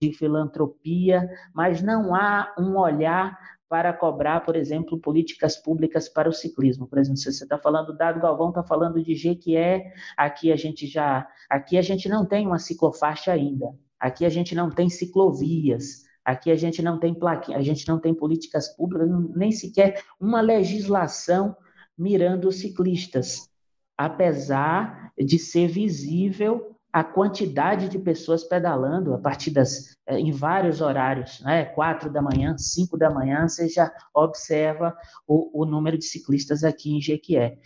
de 0.00 0.12
filantropia, 0.12 1.28
mas 1.54 1.80
não 1.82 2.14
há 2.14 2.54
um 2.58 2.76
olhar 2.76 3.38
para 3.68 3.92
cobrar, 3.92 4.40
por 4.44 4.54
exemplo, 4.54 5.00
políticas 5.00 5.56
públicas 5.56 6.08
para 6.08 6.28
o 6.28 6.32
ciclismo. 6.32 6.86
Por 6.86 6.98
exemplo, 6.98 7.16
se 7.18 7.32
você 7.32 7.44
está 7.44 7.58
falando, 7.58 7.96
Dado 7.96 8.20
Galvão 8.20 8.50
está 8.50 8.62
falando 8.62 9.02
de 9.02 9.14
Jequié, 9.14 9.92
aqui 10.16 10.52
a 10.52 10.56
gente 10.56 10.86
já, 10.86 11.26
aqui 11.50 11.76
a 11.76 11.82
gente 11.82 12.08
não 12.08 12.24
tem 12.24 12.46
uma 12.46 12.58
ciclofaixa 12.58 13.32
ainda, 13.32 13.74
aqui 13.98 14.24
a 14.24 14.28
gente 14.28 14.54
não 14.54 14.70
tem 14.70 14.88
ciclovias, 14.88 16.05
Aqui 16.26 16.50
a 16.50 16.56
gente 16.56 16.82
não 16.82 16.98
tem 16.98 17.14
plaquinha, 17.14 17.56
a 17.56 17.62
gente 17.62 17.86
não 17.86 18.00
tem 18.00 18.12
políticas 18.12 18.74
públicas, 18.76 19.08
nem 19.36 19.52
sequer 19.52 20.02
uma 20.18 20.40
legislação 20.40 21.56
mirando 21.96 22.48
os 22.48 22.56
ciclistas, 22.56 23.48
apesar 23.96 25.12
de 25.16 25.38
ser 25.38 25.68
visível 25.68 26.76
a 26.92 27.04
quantidade 27.04 27.88
de 27.88 27.96
pessoas 27.96 28.42
pedalando 28.42 29.14
a 29.14 29.18
partir 29.18 29.52
das 29.52 29.96
eh, 30.04 30.18
em 30.18 30.32
vários 30.32 30.80
horários, 30.80 31.40
né? 31.42 31.64
Quatro 31.66 32.10
da 32.10 32.20
manhã, 32.20 32.58
cinco 32.58 32.98
da 32.98 33.08
manhã, 33.08 33.46
você 33.46 33.68
já 33.68 33.92
observa 34.12 34.96
o, 35.28 35.62
o 35.62 35.64
número 35.64 35.96
de 35.96 36.06
ciclistas 36.06 36.64
aqui 36.64 36.96
em 36.96 37.00
Jequié. 37.00 37.56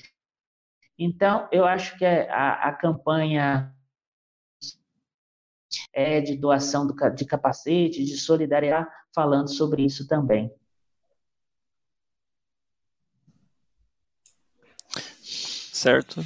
Então, 0.99 1.49
eu 1.51 1.65
acho 1.65 1.97
que 1.97 2.05
a, 2.05 2.69
a 2.69 2.73
campanha 2.75 3.75
é, 5.93 6.21
de 6.21 6.37
doação 6.37 6.87
do, 6.87 6.95
de 7.15 7.25
capacete, 7.25 8.05
de 8.05 8.17
solidariedade, 8.17 8.89
falando 9.15 9.49
sobre 9.49 9.85
isso 9.85 10.07
também. 10.07 10.53
Certo. 15.73 16.25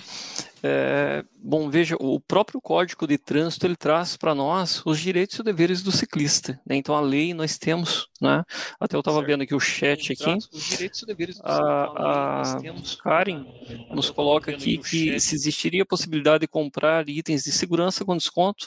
É, 0.67 1.23
bom, 1.37 1.69
veja, 1.69 1.95
o 2.01 2.19
próprio 2.19 2.59
Código 2.59 3.07
de 3.07 3.19
Trânsito 3.19 3.67
ele 3.67 3.77
traz 3.77 4.17
para 4.17 4.35
nós 4.35 4.81
os 4.87 4.99
direitos 4.99 5.39
e 5.39 5.43
deveres 5.43 5.83
do 5.83 5.93
ciclista. 5.93 6.59
Né? 6.67 6.75
Então, 6.77 6.95
a 6.95 7.03
lei 7.03 7.35
nós 7.35 7.59
temos, 7.59 8.09
né? 8.19 8.43
Até 8.81 8.97
eu 8.97 9.01
estava 9.01 9.23
vendo 9.23 9.43
aqui 9.43 9.55
o 9.55 9.61
chat 9.61 10.15
aqui. 10.15 10.39
Os 10.51 10.65
direitos 10.65 11.03
e 11.03 11.07
deveres 11.07 11.37
do 11.37 11.47
a, 11.47 12.41
a 12.43 12.61
Karen 13.03 13.45
nos 13.91 14.09
coloca 14.09 14.51
aqui 14.51 14.79
que 14.79 15.21
se 15.21 15.35
existiria 15.35 15.83
a 15.83 15.87
possibilidade 15.87 16.41
de 16.41 16.49
comprar 16.49 17.07
itens 17.11 17.45
de 17.45 17.53
segurança 17.53 18.03
com 18.03 18.17
desconto 18.17 18.67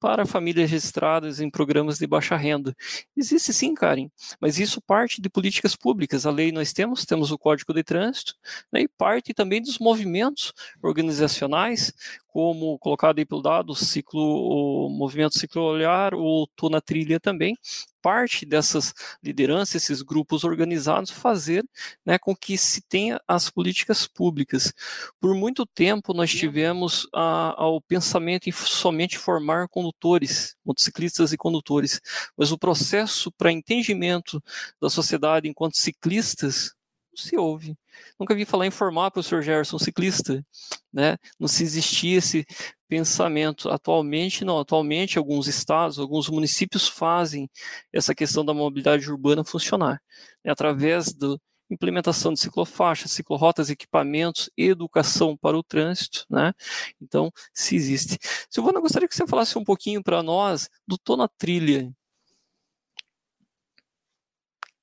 para 0.00 0.24
famílias 0.24 0.70
registradas 0.70 1.40
em 1.40 1.50
programas 1.50 1.98
de 1.98 2.06
baixa 2.06 2.34
renda. 2.34 2.74
Existe 3.14 3.52
sim, 3.52 3.74
Karen, 3.74 4.10
mas 4.40 4.58
isso 4.58 4.80
parte 4.80 5.20
de 5.20 5.28
políticas 5.28 5.76
públicas. 5.76 6.24
A 6.24 6.30
lei 6.30 6.50
nós 6.50 6.72
temos, 6.72 7.04
temos 7.04 7.30
o 7.30 7.38
Código 7.38 7.74
de 7.74 7.84
Trânsito, 7.84 8.34
né, 8.72 8.80
e 8.80 8.88
parte 8.88 9.34
também 9.34 9.60
dos 9.60 9.78
movimentos 9.78 10.54
organizacionais, 10.82 11.92
como 12.26 12.78
colocado 12.78 13.18
aí 13.18 13.26
pelo 13.26 13.42
dado, 13.42 13.70
o 13.70 13.76
ciclo, 13.76 14.20
o 14.20 14.88
movimento 14.88 15.38
ciclo 15.38 15.62
olhar, 15.62 16.14
o 16.14 16.48
Tô 16.56 16.70
na 16.70 16.80
Trilha 16.80 17.20
também, 17.20 17.56
parte 18.02 18.44
dessas 18.46 18.92
lideranças, 19.22 19.82
esses 19.82 20.02
grupos 20.02 20.44
organizados, 20.44 21.10
fazer 21.10 21.64
né, 22.04 22.18
com 22.18 22.34
que 22.34 22.56
se 22.56 22.82
tenha 22.82 23.20
as 23.26 23.50
políticas 23.50 24.06
públicas. 24.06 24.72
Por 25.20 25.34
muito 25.34 25.66
tempo 25.66 26.12
nós 26.12 26.30
tivemos 26.30 27.08
a, 27.14 27.66
o 27.66 27.80
pensamento 27.80 28.48
em 28.48 28.52
somente 28.52 29.18
formar 29.18 29.68
condutores, 29.68 30.56
motociclistas 30.64 31.32
e 31.32 31.36
condutores, 31.36 32.00
mas 32.36 32.52
o 32.52 32.58
processo 32.58 33.30
para 33.32 33.52
entendimento 33.52 34.42
da 34.80 34.90
sociedade 34.90 35.48
enquanto 35.48 35.76
ciclistas 35.76 36.74
se 37.20 37.36
ouve. 37.36 37.76
Nunca 38.18 38.34
vi 38.34 38.44
falar 38.44 38.66
em 38.66 38.70
formar 38.70 39.10
professor 39.10 39.42
Gerson 39.42 39.78
ciclista, 39.78 40.44
né? 40.92 41.16
Não 41.38 41.48
se 41.48 41.62
existia 41.62 42.18
esse 42.18 42.46
pensamento. 42.88 43.70
Atualmente, 43.70 44.44
não. 44.44 44.58
Atualmente, 44.58 45.18
alguns 45.18 45.46
estados, 45.46 45.98
alguns 45.98 46.28
municípios 46.28 46.88
fazem 46.88 47.48
essa 47.92 48.14
questão 48.14 48.44
da 48.44 48.54
mobilidade 48.54 49.10
urbana 49.10 49.44
funcionar, 49.44 50.02
né? 50.44 50.52
através 50.52 51.12
da 51.12 51.36
implementação 51.70 52.32
de 52.32 52.40
ciclofaixas, 52.40 53.12
ciclorotas, 53.12 53.70
equipamentos, 53.70 54.50
educação 54.56 55.36
para 55.36 55.56
o 55.56 55.62
trânsito, 55.62 56.26
né? 56.28 56.52
Então, 57.00 57.30
se 57.54 57.76
existe. 57.76 58.18
Silvana, 58.50 58.80
gostaria 58.80 59.08
que 59.08 59.14
você 59.14 59.26
falasse 59.26 59.56
um 59.56 59.64
pouquinho 59.64 60.02
para 60.02 60.22
nós 60.22 60.68
do 60.86 60.98
Tô 60.98 61.16
na 61.16 61.28
Trilha. 61.28 61.92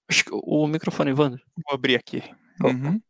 Acho 0.10 0.26
que 0.26 0.32
o 0.34 0.68
microfone, 0.68 1.12
Evandro. 1.12 1.42
Vou 1.66 1.76
abrir 1.76 1.96
aqui. 1.96 2.24
Uhum. 2.64 3.02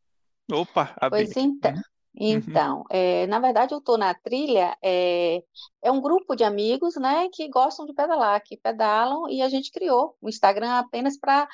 Opa, 0.51 0.95
abri. 0.99 1.25
Pois 1.25 1.38
então. 1.38 1.73
Uhum. 1.73 1.81
Então, 2.19 2.83
é, 2.89 3.27
na 3.27 3.39
verdade, 3.39 3.73
eu 3.75 3.77
estou 3.77 3.95
na 3.95 4.13
trilha, 4.13 4.75
é, 4.81 5.43
é, 5.83 5.91
um 5.91 6.01
grupo 6.01 6.36
de 6.36 6.43
amigos, 6.43 6.95
né, 6.95 7.29
que 7.31 7.47
gostam 7.47 7.86
de 7.86 7.93
pedalar, 7.93 8.41
que 8.43 8.57
pedalam, 8.57 9.29
e 9.29 9.41
a 9.41 9.49
gente 9.49 9.71
criou 9.71 10.15
o 10.19 10.27
Instagram 10.27 10.71
apenas 10.79 11.15
para 11.19 11.47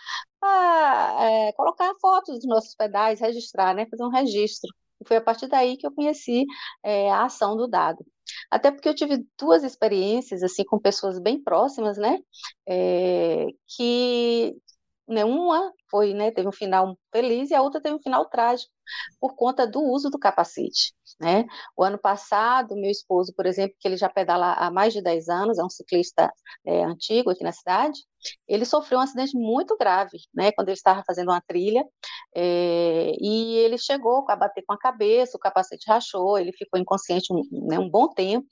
é, 1.19 1.51
colocar 1.53 1.93
fotos 1.99 2.35
dos 2.35 2.47
nossos 2.47 2.75
pedais, 2.75 3.19
registrar, 3.19 3.75
né, 3.75 3.85
fazer 3.87 4.03
um 4.05 4.09
registro. 4.09 4.69
E 5.01 5.07
foi 5.07 5.17
a 5.17 5.21
partir 5.21 5.47
daí 5.47 5.75
que 5.75 5.85
eu 5.85 5.91
conheci 5.93 6.45
é, 6.81 7.11
a 7.11 7.25
ação 7.25 7.57
do 7.57 7.67
dado. 7.67 8.05
Até 8.49 8.71
porque 8.71 8.87
eu 8.87 8.95
tive 8.95 9.25
duas 9.37 9.63
experiências, 9.63 10.41
assim, 10.43 10.63
com 10.63 10.79
pessoas 10.79 11.19
bem 11.19 11.43
próximas, 11.43 11.97
né, 11.97 12.19
é, 12.65 13.47
que 13.75 14.55
né, 15.07 15.25
uma 15.25 15.71
foi, 15.89 16.13
né, 16.13 16.31
teve 16.31 16.47
um 16.47 16.51
final 16.51 16.97
feliz 17.13 17.51
e 17.51 17.55
a 17.55 17.61
outra 17.61 17.81
teve 17.81 17.95
um 17.95 18.01
final 18.01 18.25
trágico 18.29 18.72
por 19.19 19.35
conta 19.35 19.67
do 19.67 19.81
uso 19.81 20.09
do 20.09 20.19
capacete. 20.19 20.93
Né? 21.19 21.45
O 21.77 21.83
ano 21.83 21.97
passado, 21.97 22.75
meu 22.75 22.89
esposo, 22.91 23.33
por 23.35 23.45
exemplo, 23.45 23.75
que 23.79 23.87
ele 23.87 23.97
já 23.97 24.09
pedala 24.09 24.53
há 24.53 24.71
mais 24.71 24.93
de 24.93 25.01
10 25.01 25.29
anos, 25.29 25.59
é 25.59 25.63
um 25.63 25.69
ciclista 25.69 26.31
é, 26.65 26.83
antigo 26.83 27.29
aqui 27.29 27.43
na 27.43 27.51
cidade, 27.51 27.99
ele 28.47 28.65
sofreu 28.65 28.99
um 28.99 29.01
acidente 29.01 29.37
muito 29.37 29.77
grave, 29.77 30.17
né, 30.33 30.51
quando 30.51 30.69
ele 30.69 30.77
estava 30.77 31.03
fazendo 31.05 31.29
uma 31.29 31.41
trilha, 31.41 31.85
é, 32.35 33.11
e 33.19 33.55
ele 33.57 33.77
chegou 33.77 34.25
a 34.29 34.35
bater 34.35 34.63
com 34.65 34.73
a 34.73 34.77
cabeça, 34.77 35.37
o 35.37 35.39
capacete 35.39 35.85
rachou, 35.87 36.37
ele 36.37 36.51
ficou 36.53 36.79
inconsciente 36.79 37.31
um, 37.33 37.41
né, 37.67 37.77
um 37.79 37.89
bom 37.89 38.07
tempo, 38.09 38.47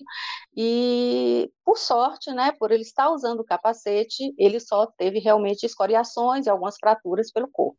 e 0.55 1.49
por 1.65 1.77
sorte, 1.77 2.31
né, 2.31 2.51
por 2.59 2.71
ele 2.71 2.83
estar 2.83 3.09
usando 3.11 3.39
o 3.41 3.45
capacete, 3.45 4.33
ele 4.37 4.59
só 4.59 4.85
teve 4.97 5.19
realmente 5.19 5.65
escoriações 5.65 6.45
e 6.45 6.49
algumas 6.49 6.75
fraturas 6.77 7.31
pelo 7.31 7.49
corpo. 7.49 7.77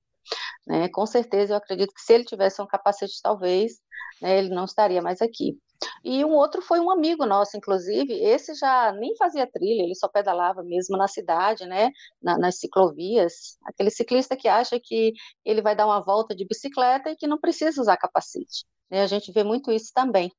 Né? 0.66 0.88
Com 0.88 1.06
certeza, 1.06 1.52
eu 1.54 1.56
acredito 1.56 1.92
que 1.94 2.00
se 2.00 2.12
ele 2.12 2.24
tivesse 2.24 2.60
um 2.62 2.66
capacete, 2.66 3.20
talvez 3.22 3.80
né, 4.20 4.38
ele 4.38 4.50
não 4.50 4.64
estaria 4.64 5.02
mais 5.02 5.20
aqui. 5.20 5.58
E 6.04 6.24
um 6.24 6.30
outro 6.30 6.62
foi 6.62 6.78
um 6.78 6.90
amigo 6.90 7.26
nosso, 7.26 7.56
inclusive, 7.56 8.12
esse 8.12 8.54
já 8.54 8.92
nem 8.92 9.16
fazia 9.16 9.50
trilha, 9.50 9.82
ele 9.82 9.96
só 9.96 10.08
pedalava 10.08 10.62
mesmo 10.62 10.96
na 10.96 11.08
cidade, 11.08 11.66
né, 11.66 11.90
na, 12.22 12.38
nas 12.38 12.58
ciclovias, 12.58 13.56
aquele 13.64 13.90
ciclista 13.90 14.36
que 14.36 14.46
acha 14.46 14.78
que 14.80 15.12
ele 15.44 15.60
vai 15.60 15.74
dar 15.74 15.86
uma 15.86 16.00
volta 16.00 16.34
de 16.36 16.46
bicicleta 16.46 17.10
e 17.10 17.16
que 17.16 17.26
não 17.26 17.38
precisa 17.38 17.80
usar 17.80 17.96
capacete. 17.96 18.64
Né, 18.90 19.02
a 19.02 19.06
gente 19.06 19.32
vê 19.32 19.42
muito 19.42 19.72
isso 19.72 19.90
também. 19.94 20.30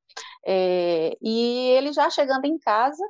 É, 0.46 1.18
e 1.22 1.70
ele 1.72 1.92
já 1.92 2.10
chegando 2.10 2.46
em 2.46 2.58
casa, 2.58 3.04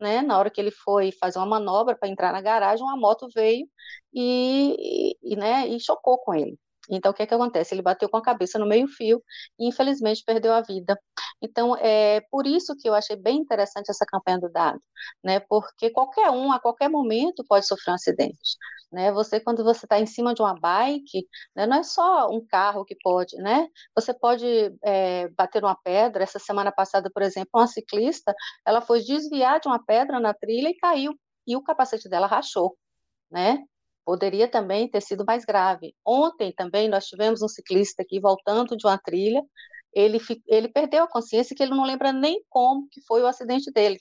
né, 0.00 0.22
na 0.22 0.38
hora 0.38 0.50
que 0.50 0.60
ele 0.60 0.70
foi 0.70 1.12
fazer 1.12 1.38
uma 1.38 1.46
manobra 1.46 1.96
para 1.96 2.08
entrar 2.08 2.32
na 2.32 2.40
garagem, 2.40 2.84
uma 2.84 2.96
moto 2.96 3.28
veio 3.34 3.68
e, 4.14 5.16
e, 5.22 5.36
né, 5.36 5.68
e 5.68 5.80
chocou 5.80 6.18
com 6.18 6.34
ele. 6.34 6.58
Então, 6.88 7.10
o 7.12 7.14
que, 7.14 7.22
é 7.22 7.26
que 7.26 7.34
acontece? 7.34 7.74
Ele 7.74 7.82
bateu 7.82 8.08
com 8.08 8.16
a 8.16 8.22
cabeça 8.22 8.58
no 8.58 8.66
meio-fio 8.66 9.22
e, 9.58 9.68
infelizmente, 9.68 10.22
perdeu 10.24 10.52
a 10.52 10.60
vida. 10.60 10.98
Então, 11.42 11.76
é 11.76 12.20
por 12.30 12.46
isso 12.46 12.74
que 12.76 12.88
eu 12.88 12.94
achei 12.94 13.16
bem 13.16 13.38
interessante 13.38 13.90
essa 13.90 14.06
campanha 14.06 14.38
do 14.38 14.50
dado, 14.50 14.80
né? 15.22 15.40
Porque 15.40 15.90
qualquer 15.90 16.30
um, 16.30 16.52
a 16.52 16.60
qualquer 16.60 16.88
momento, 16.88 17.44
pode 17.48 17.66
sofrer 17.66 17.92
um 17.92 17.94
acidente. 17.94 18.56
Né? 18.92 19.12
Você, 19.12 19.38
quando 19.40 19.62
você 19.62 19.86
está 19.86 20.00
em 20.00 20.06
cima 20.06 20.34
de 20.34 20.42
uma 20.42 20.54
bike, 20.58 21.26
né, 21.54 21.66
não 21.66 21.78
é 21.78 21.82
só 21.82 22.28
um 22.28 22.44
carro 22.44 22.84
que 22.84 22.96
pode, 23.02 23.36
né? 23.36 23.68
Você 23.94 24.12
pode 24.12 24.44
é, 24.82 25.28
bater 25.28 25.62
uma 25.62 25.76
pedra. 25.76 26.24
Essa 26.24 26.38
semana 26.38 26.72
passada, 26.72 27.10
por 27.12 27.22
exemplo, 27.22 27.50
uma 27.54 27.66
ciclista, 27.68 28.34
ela 28.66 28.80
foi 28.80 29.00
desviar 29.02 29.60
de 29.60 29.68
uma 29.68 29.82
pedra 29.84 30.18
na 30.20 30.34
trilha 30.34 30.68
e 30.70 30.76
caiu, 30.76 31.14
e 31.46 31.56
o 31.56 31.62
capacete 31.62 32.08
dela 32.08 32.26
rachou, 32.26 32.76
né? 33.30 33.64
Poderia 34.10 34.48
também 34.48 34.90
ter 34.90 35.00
sido 35.00 35.24
mais 35.24 35.44
grave. 35.44 35.94
Ontem 36.04 36.52
também 36.52 36.88
nós 36.88 37.06
tivemos 37.06 37.42
um 37.42 37.48
ciclista 37.48 38.02
aqui 38.02 38.18
voltando 38.18 38.76
de 38.76 38.84
uma 38.84 38.98
trilha, 38.98 39.40
ele, 39.94 40.18
ele 40.48 40.66
perdeu 40.68 41.04
a 41.04 41.08
consciência 41.08 41.54
que 41.54 41.62
ele 41.62 41.70
não 41.70 41.84
lembra 41.84 42.12
nem 42.12 42.42
como 42.48 42.88
que 42.90 43.00
foi 43.02 43.22
o 43.22 43.28
acidente 43.28 43.70
dele. 43.70 44.00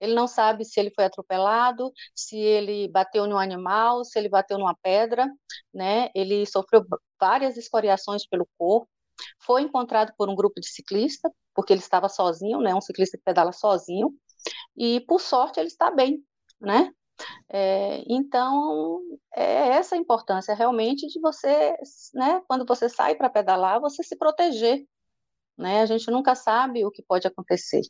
Ele 0.00 0.14
não 0.14 0.28
sabe 0.28 0.64
se 0.64 0.78
ele 0.78 0.92
foi 0.94 1.06
atropelado, 1.06 1.92
se 2.14 2.36
ele 2.36 2.86
bateu 2.86 3.26
em 3.26 3.32
um 3.32 3.38
animal, 3.38 4.04
se 4.04 4.16
ele 4.16 4.28
bateu 4.28 4.58
numa 4.58 4.76
pedra, 4.80 5.28
né? 5.74 6.08
Ele 6.14 6.46
sofreu 6.46 6.84
várias 7.20 7.56
escoriações 7.56 8.24
pelo 8.24 8.46
corpo. 8.56 8.88
Foi 9.40 9.62
encontrado 9.62 10.12
por 10.16 10.28
um 10.28 10.36
grupo 10.36 10.60
de 10.60 10.68
ciclistas, 10.68 11.32
porque 11.52 11.72
ele 11.72 11.80
estava 11.80 12.08
sozinho, 12.08 12.60
né? 12.60 12.72
Um 12.76 12.80
ciclista 12.80 13.18
que 13.18 13.24
pedala 13.24 13.50
sozinho. 13.50 14.14
E 14.76 15.00
por 15.00 15.20
sorte 15.20 15.58
ele 15.58 15.66
está 15.66 15.90
bem, 15.90 16.24
né? 16.60 16.92
É, 17.48 18.02
então, 18.08 19.00
é 19.34 19.68
essa 19.68 19.94
a 19.94 19.98
importância 19.98 20.54
realmente 20.54 21.06
de 21.06 21.20
você, 21.20 21.76
né, 22.14 22.42
quando 22.48 22.64
você 22.66 22.88
sai 22.88 23.14
para 23.14 23.30
pedalar, 23.30 23.80
você 23.80 24.02
se 24.02 24.16
proteger. 24.16 24.84
Né? 25.56 25.82
A 25.82 25.86
gente 25.86 26.10
nunca 26.10 26.34
sabe 26.34 26.84
o 26.84 26.90
que 26.90 27.02
pode 27.02 27.26
acontecer. 27.26 27.82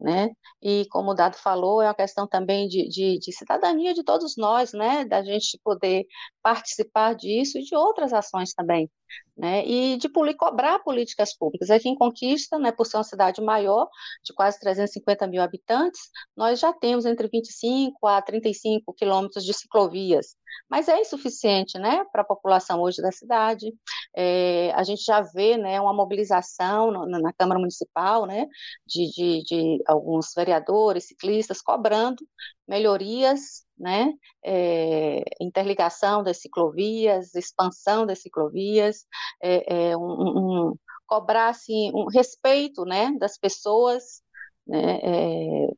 Né? 0.00 0.30
E 0.62 0.86
como 0.90 1.10
o 1.10 1.14
Dado 1.14 1.36
falou, 1.36 1.82
é 1.82 1.86
uma 1.86 1.94
questão 1.94 2.26
também 2.26 2.66
de, 2.68 2.88
de, 2.88 3.18
de, 3.18 3.32
cidadania 3.32 3.92
de 3.92 4.02
todos 4.02 4.34
nós, 4.36 4.72
né? 4.72 5.04
Da 5.04 5.22
gente 5.22 5.60
poder 5.62 6.06
participar 6.42 7.14
disso 7.14 7.58
e 7.58 7.62
de 7.62 7.74
outras 7.76 8.12
ações 8.14 8.54
também, 8.54 8.90
né? 9.36 9.62
E 9.66 9.98
de 9.98 10.08
cobrar 10.36 10.78
políticas 10.80 11.36
públicas. 11.36 11.70
Aqui 11.70 11.88
em 11.88 11.94
Conquista, 11.94 12.58
né, 12.58 12.72
por 12.72 12.86
ser 12.86 12.96
uma 12.96 13.04
cidade 13.04 13.42
maior, 13.42 13.88
de 14.24 14.32
quase 14.34 14.58
350 14.60 15.26
mil 15.26 15.42
habitantes, 15.42 16.00
nós 16.36 16.58
já 16.60 16.72
temos 16.72 17.04
entre 17.06 17.28
25 17.28 18.06
a 18.06 18.22
35 18.22 18.92
quilômetros 18.94 19.44
de 19.44 19.52
ciclovias, 19.54 20.36
mas 20.68 20.88
é 20.88 21.00
insuficiente, 21.00 21.78
né, 21.78 22.04
para 22.12 22.22
a 22.22 22.24
população 22.24 22.80
hoje 22.80 23.02
da 23.02 23.12
cidade. 23.12 23.72
É, 24.14 24.72
a 24.74 24.82
gente 24.84 25.02
já 25.04 25.20
vê, 25.20 25.56
né, 25.56 25.80
uma 25.80 25.92
mobilização 25.94 26.90
no, 26.90 27.06
na 27.06 27.32
Câmara 27.32 27.58
Municipal, 27.60 28.26
né, 28.26 28.46
de, 28.86 29.10
de, 29.10 29.42
de 29.42 29.59
alguns 29.86 30.32
vereadores, 30.34 31.06
ciclistas, 31.08 31.60
cobrando 31.62 32.24
melhorias, 32.66 33.64
né, 33.78 34.12
é, 34.44 35.22
interligação 35.40 36.22
das 36.22 36.40
ciclovias, 36.40 37.34
expansão 37.34 38.06
das 38.06 38.20
ciclovias, 38.20 39.06
é, 39.42 39.90
é 39.90 39.96
um, 39.96 40.70
um, 40.70 40.76
cobrar 41.06 41.48
assim, 41.48 41.90
um 41.94 42.06
respeito 42.08 42.84
né, 42.84 43.10
das 43.18 43.38
pessoas, 43.38 44.22
né, 44.66 44.98
é, 45.02 45.68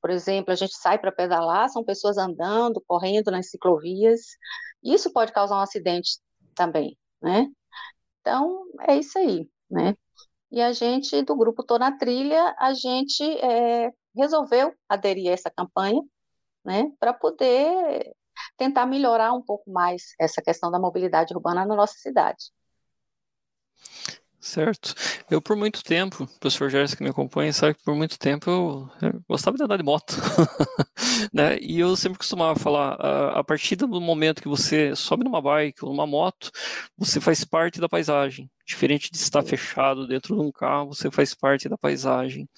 por 0.00 0.10
exemplo, 0.10 0.52
a 0.52 0.56
gente 0.56 0.74
sai 0.74 0.98
para 0.98 1.12
pedalar, 1.12 1.68
são 1.68 1.84
pessoas 1.84 2.16
andando, 2.16 2.82
correndo 2.86 3.30
nas 3.30 3.50
ciclovias, 3.50 4.20
isso 4.82 5.12
pode 5.12 5.32
causar 5.32 5.56
um 5.56 5.60
acidente 5.60 6.18
também, 6.54 6.96
né? 7.20 7.46
Então, 8.20 8.64
é 8.88 8.96
isso 8.96 9.18
aí, 9.18 9.48
né? 9.70 9.96
E 10.52 10.60
a 10.60 10.70
gente, 10.72 11.22
do 11.22 11.34
grupo 11.34 11.64
Tô 11.64 11.78
na 11.78 11.96
Trilha, 11.96 12.54
a 12.58 12.74
gente 12.74 13.22
é, 13.22 13.90
resolveu 14.14 14.74
aderir 14.86 15.30
a 15.30 15.32
essa 15.32 15.50
campanha, 15.50 16.02
né, 16.62 16.92
para 17.00 17.14
poder 17.14 18.14
tentar 18.58 18.84
melhorar 18.84 19.32
um 19.32 19.42
pouco 19.42 19.70
mais 19.70 20.14
essa 20.20 20.42
questão 20.42 20.70
da 20.70 20.78
mobilidade 20.78 21.34
urbana 21.34 21.64
na 21.64 21.74
nossa 21.74 21.94
cidade. 21.94 22.52
Certo. 24.38 24.94
Eu, 25.30 25.40
por 25.40 25.56
muito 25.56 25.82
tempo, 25.82 26.24
o 26.24 26.38
professor 26.38 26.68
Gerson 26.68 26.96
que 26.96 27.02
me 27.02 27.10
acompanha, 27.10 27.52
sabe 27.52 27.74
que 27.74 27.84
por 27.84 27.94
muito 27.94 28.18
tempo 28.18 28.50
eu, 28.50 28.90
eu 29.00 29.22
gostava 29.26 29.56
de 29.56 29.62
andar 29.62 29.78
de 29.78 29.84
moto. 29.84 30.16
né? 31.32 31.58
E 31.60 31.80
eu 31.80 31.96
sempre 31.96 32.18
costumava 32.18 32.58
falar: 32.58 32.94
a, 33.00 33.40
a, 33.40 33.44
partir 33.44 33.76
do 33.76 33.88
momento 33.88 34.42
que 34.42 34.48
você 34.48 34.94
sobe 34.94 35.24
numa 35.24 35.40
bike 35.40 35.84
ou 35.84 35.90
numa 35.90 36.06
moto, 36.06 36.50
você 36.96 37.20
faz 37.20 37.44
parte 37.44 37.80
da 37.80 37.88
paisagem. 37.88 38.50
Diferente 38.64 39.10
de 39.10 39.16
estar 39.16 39.42
fechado 39.42 40.06
dentro 40.06 40.34
de 40.36 40.40
um 40.42 40.52
carro, 40.52 40.94
você 40.94 41.10
faz 41.10 41.34
parte 41.34 41.68
da 41.68 41.76
paisagem. 41.76 42.48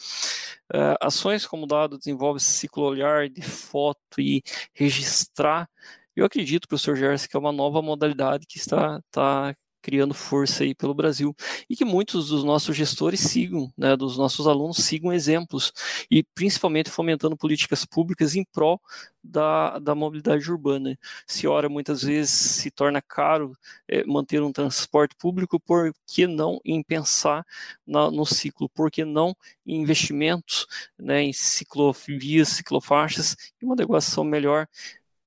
Uh, 0.73 0.97
ações 1.01 1.47
como 1.47 1.67
dado 1.67 1.99
desenvolve 1.99 2.39
esse 2.39 2.53
ciclo 2.53 2.85
olhar 2.85 3.29
de 3.29 3.43
foto 3.43 4.21
e 4.21 4.43
registrar. 4.75 5.69
Eu 6.17 6.25
acredito, 6.25 6.69
professor 6.69 6.97
Gerson, 6.97 7.29
que 7.29 7.37
é 7.37 7.41
uma 7.41 7.53
nova 7.53 7.83
modalidade 7.83 8.47
que 8.47 8.59
está, 8.59 9.01
está 9.07 9.55
criando 9.85 10.15
força 10.15 10.65
aí 10.65 10.75
pelo 10.75 10.95
Brasil 10.95 11.37
e 11.69 11.77
que 11.77 11.85
muitos 11.85 12.29
dos 12.31 12.43
nossos 12.43 12.75
gestores 12.75 13.21
sigam, 13.21 13.71
né, 13.77 13.95
dos 13.95 14.17
nossos 14.17 14.47
alunos 14.47 14.79
sigam 14.79 15.13
exemplos 15.13 15.75
e 16.11 16.23
principalmente 16.23 16.89
fomentando 16.89 17.37
políticas 17.37 17.85
públicas 17.85 18.35
em 18.35 18.43
prol 18.45 18.81
da, 19.23 19.79
da 19.79 19.95
mobilidade 19.95 20.51
urbana. 20.51 20.99
Se 21.27 21.47
ora 21.47 21.69
muitas 21.69 22.03
vezes 22.03 22.31
se 22.33 22.71
torna 22.71 23.03
caro 23.03 23.55
é, 23.87 24.03
manter 24.07 24.43
um 24.43 24.51
transporte 24.51 25.15
público, 25.17 25.61
por 25.61 25.93
que 26.07 26.27
não 26.27 26.59
em 26.65 26.83
pensar 26.83 27.45
na, 27.87 28.11
no 28.11 28.25
ciclo? 28.25 28.71
Por 28.71 28.91
que 28.91 29.05
não 29.05 29.37
em 29.67 29.83
investimentos 29.83 30.67
né, 30.99 31.21
em 31.23 31.33
ciclovias, 31.35 32.49
ciclofaixas 32.49 33.37
e 33.61 33.67
uma 33.67 33.75
adequação 33.75 34.25
melhor 34.25 34.67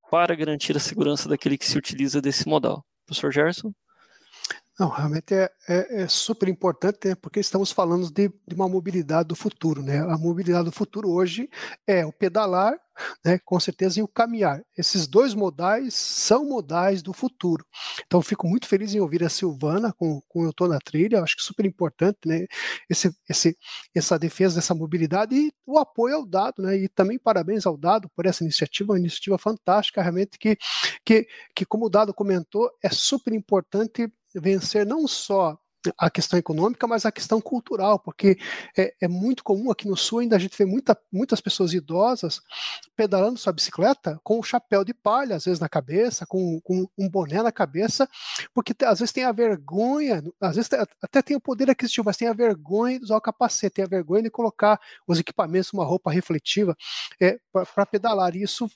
para 0.09 0.33
garantir 0.35 0.75
a 0.75 0.79
segurança 0.79 1.29
daquele 1.29 1.59
que 1.59 1.65
se 1.67 1.77
utiliza 1.77 2.19
desse 2.19 2.47
modal? 2.47 2.83
Professor 3.05 3.31
Gerson? 3.31 3.71
Não, 4.79 4.89
realmente 4.89 5.33
é, 5.33 5.49
é, 5.67 6.03
é, 6.03 6.07
super 6.07 6.47
importante, 6.47 7.07
né, 7.07 7.15
porque 7.15 7.39
estamos 7.39 7.71
falando 7.71 8.11
de, 8.11 8.29
de, 8.29 8.55
uma 8.55 8.69
mobilidade 8.69 9.27
do 9.27 9.35
futuro. 9.35 9.81
Né? 9.81 9.97
A 9.99 10.17
mobilidade 10.19 10.65
do 10.65 10.71
futuro 10.71 11.09
hoje 11.09 11.49
é 11.87 12.05
o 12.05 12.13
pedalar, 12.13 12.77
né, 13.25 13.39
com 13.43 13.59
certeza, 13.59 13.99
e 13.99 14.03
o 14.03 14.07
caminhar. 14.07 14.61
Esses 14.77 15.07
dois 15.07 15.33
modais 15.33 15.95
são 15.95 16.45
modais 16.45 17.01
do 17.01 17.11
futuro. 17.11 17.65
Então, 18.05 18.21
fico 18.21 18.47
muito 18.47 18.67
feliz 18.67 18.93
em 18.93 18.99
ouvir 18.99 19.23
a 19.23 19.29
Silvana 19.29 19.91
com, 19.93 20.21
com 20.27 20.45
Eu 20.45 20.53
Tô 20.53 20.67
na 20.67 20.79
Trilha, 20.79 21.23
acho 21.23 21.37
que 21.37 21.43
super 21.43 21.65
importante 21.65 22.19
né, 22.23 22.45
esse, 22.87 23.11
esse, 23.27 23.57
essa 23.95 24.19
defesa 24.19 24.55
dessa 24.55 24.75
mobilidade 24.75 25.35
e 25.35 25.51
o 25.65 25.79
apoio 25.79 26.17
ao 26.17 26.25
dado. 26.25 26.61
Né, 26.61 26.77
e 26.77 26.87
também 26.87 27.17
parabéns 27.17 27.65
ao 27.65 27.77
dado 27.77 28.07
por 28.15 28.27
essa 28.27 28.43
iniciativa, 28.43 28.93
uma 28.93 28.99
iniciativa 28.99 29.39
fantástica, 29.39 30.03
realmente, 30.03 30.37
que, 30.37 30.55
que, 31.03 31.27
que 31.55 31.65
como 31.65 31.87
o 31.87 31.89
dado 31.89 32.13
comentou, 32.13 32.69
é 32.83 32.89
super 32.91 33.33
importante 33.33 34.07
vencer 34.39 34.85
não 34.85 35.07
só 35.07 35.57
a 35.97 36.09
questão 36.09 36.37
econômica, 36.37 36.87
mas 36.87 37.05
a 37.05 37.11
questão 37.11 37.39
cultural, 37.39 37.99
porque 37.99 38.37
é, 38.77 38.93
é, 39.01 39.07
muito 39.07 39.43
comum 39.43 39.71
aqui 39.71 39.87
no 39.87 39.95
sul 39.95 40.19
ainda 40.19 40.35
a 40.35 40.39
gente 40.39 40.57
vê 40.57 40.65
muita, 40.65 40.97
muitas 41.11 41.41
pessoas 41.41 41.73
idosas 41.73 42.41
pedalando 42.95 43.37
sua 43.37 43.53
bicicleta 43.53 44.19
com 44.23 44.39
um 44.39 44.43
chapéu 44.43 44.83
de 44.83 44.93
palha, 44.93 45.35
às 45.35 45.45
vezes 45.45 45.59
na 45.59 45.69
cabeça, 45.69 46.25
com, 46.25 46.59
com 46.61 46.87
um 46.97 47.09
boné 47.09 47.41
na 47.41 47.51
cabeça, 47.51 48.09
porque 48.53 48.73
às 48.83 48.99
vezes 48.99 49.11
tem 49.11 49.23
a 49.23 49.31
vergonha, 49.31 50.23
às 50.41 50.55
vezes 50.55 50.69
até 51.01 51.21
tem 51.21 51.37
o 51.37 51.41
poder 51.41 51.69
aquisitivo, 51.69 52.05
mas 52.05 52.17
tem 52.17 52.27
a 52.27 52.33
vergonha 52.33 52.97
de 52.97 53.05
usar 53.05 53.17
o 53.17 53.21
capacete, 53.21 53.75
tem 53.75 53.85
a 53.85 53.87
vergonha 53.87 54.23
de 54.23 54.29
colocar 54.29 54.79
os 55.07 55.19
equipamentos, 55.19 55.71
uma 55.73 55.85
roupa 55.85 56.11
refletiva 56.11 56.75
é, 57.21 57.39
para 57.73 57.85
pedalar. 57.85 58.35
E 58.35 58.43
isso, 58.43 58.69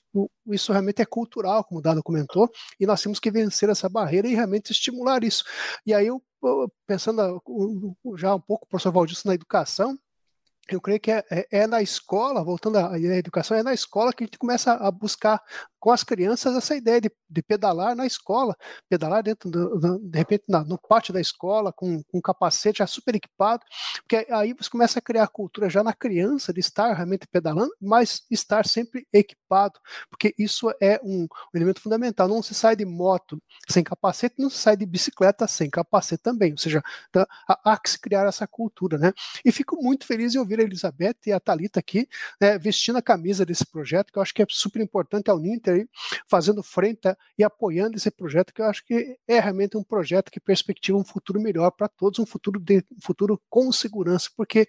isso 0.47 0.71
realmente 0.71 1.02
é 1.02 1.06
cultural, 1.06 1.63
como 1.63 1.80
o 1.80 1.82
Dado 1.82 2.04
comentou, 2.04 2.50
e 2.80 2.86
nós 2.86 3.02
temos 3.02 3.19
que 3.19 3.32
vencer 3.32 3.69
essa 3.69 3.89
barreira 3.89 4.28
e 4.28 4.36
realmente 4.36 4.71
estimular 4.71 5.24
isso. 5.24 5.43
E 5.86 5.93
aí 5.93 6.08
eu 6.08 6.21
pensando 6.88 7.41
já 8.17 8.36
um 8.36 8.39
pouco, 8.39 8.67
professor 8.67 8.91
Valdilson, 8.91 9.30
na 9.30 9.36
educação, 9.36 9.97
eu 10.75 10.81
creio 10.81 10.99
que 10.99 11.12
é, 11.12 11.23
é, 11.29 11.47
é, 11.51 11.67
na 11.67 11.81
escola, 11.81 12.43
voltando 12.43 12.77
à, 12.77 12.93
à 12.93 12.99
educação, 12.99 13.57
é 13.57 13.63
na 13.63 13.73
escola 13.73 14.13
que 14.13 14.23
a 14.23 14.27
gente 14.27 14.38
começa 14.38 14.73
a 14.73 14.91
buscar 14.91 15.41
com 15.81 15.89
as 15.91 16.03
crianças 16.03 16.55
essa 16.55 16.75
ideia 16.75 17.01
de, 17.01 17.12
de 17.27 17.41
pedalar 17.41 17.95
na 17.95 18.05
escola, 18.05 18.55
pedalar 18.88 19.23
dentro, 19.23 19.49
do, 19.49 19.79
do, 19.79 19.99
de 19.99 20.17
repente, 20.17 20.43
na, 20.47 20.63
no 20.63 20.77
pátio 20.77 21.12
da 21.12 21.19
escola, 21.19 21.73
com, 21.73 22.03
com 22.03 22.19
um 22.19 22.21
capacete 22.21 22.77
já 22.77 22.88
super 22.88 23.15
equipado, 23.15 23.63
porque 24.01 24.27
aí 24.29 24.53
você 24.53 24.69
começa 24.69 24.99
a 24.99 25.01
criar 25.01 25.23
a 25.23 25.27
cultura 25.27 25.69
já 25.69 25.84
na 25.84 25.91
criança 25.91 26.53
de 26.53 26.60
estar 26.60 26.93
realmente 26.93 27.27
pedalando, 27.27 27.71
mas 27.81 28.23
estar 28.29 28.67
sempre 28.67 29.07
equipado, 29.12 29.79
porque 30.07 30.36
isso 30.38 30.71
é 30.79 31.01
um, 31.03 31.23
um 31.23 31.27
elemento 31.55 31.81
fundamental. 31.81 32.27
Não 32.27 32.43
se 32.43 32.53
sai 32.53 32.75
de 32.75 32.86
moto 32.86 33.41
sem 33.67 33.84
capacete, 33.84 34.36
não 34.38 34.51
se 34.51 34.60
sai 34.60 34.77
de 34.77 34.86
bicicleta 34.86 35.47
sem 35.47 35.67
capacete 35.67 36.21
também, 36.21 36.51
ou 36.51 36.60
seja, 36.60 36.84
tá, 37.12 37.27
há, 37.47 37.73
há 37.73 37.77
que 37.79 37.89
se 37.89 37.99
criar 37.99 38.27
essa 38.27 38.45
cultura, 38.45 38.99
né? 38.99 39.12
E 39.43 39.51
fico 39.51 39.81
muito 39.81 40.05
feliz 40.05 40.36
em 40.36 40.38
ouvir 40.38 40.60
Elizabeth 40.62 41.17
e 41.26 41.32
a 41.32 41.39
Talita 41.39 41.80
aqui, 41.80 42.08
né, 42.39 42.58
vestindo 42.58 42.97
a 42.97 43.02
camisa 43.02 43.45
desse 43.45 43.65
projeto, 43.65 44.12
que 44.12 44.17
eu 44.17 44.21
acho 44.21 44.34
que 44.34 44.41
é 44.41 44.45
super 44.50 44.82
importante 44.82 45.30
ao 45.30 45.39
Ninter 45.39 45.76
aí, 45.76 45.89
fazendo 46.28 46.63
frente 46.63 47.15
e 47.38 47.43
apoiando 47.43 47.97
esse 47.97 48.12
projeto, 48.12 48.54
que 48.54 48.62
eu 48.62 48.65
acho 48.65 48.86
que 48.86 49.17
é 49.28 49.39
realmente 49.39 49.78
um 49.78 49.84
projeto 49.84 50.32
que 50.32 50.39
perspectiva 50.39 50.97
um 50.97 51.04
futuro 51.04 51.39
melhor 51.39 51.71
para 51.71 51.88
todos, 51.88 52.19
um 52.19 52.26
futuro, 52.26 52.60
de, 52.60 52.86
um 52.91 53.02
futuro 53.02 53.41
com 53.50 53.71
segurança, 53.71 54.30
porque 54.36 54.67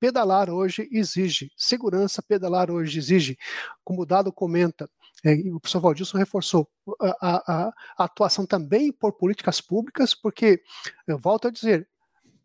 pedalar 0.00 0.50
hoje 0.50 0.88
exige 0.92 1.50
segurança, 1.56 2.22
pedalar 2.22 2.70
hoje 2.70 2.98
exige, 2.98 3.38
como 3.84 4.02
o 4.02 4.06
Dado 4.06 4.32
comenta, 4.32 4.88
é, 5.24 5.34
o 5.50 5.58
professor 5.58 5.80
Valdilson 5.80 6.18
reforçou 6.18 6.68
a, 7.00 7.16
a, 7.20 7.68
a, 7.98 8.04
atuação 8.04 8.46
também 8.46 8.92
por 8.92 9.12
políticas 9.12 9.60
públicas, 9.60 10.14
porque, 10.14 10.62
eu 11.06 11.18
volto 11.18 11.48
a 11.48 11.50
dizer, 11.50 11.88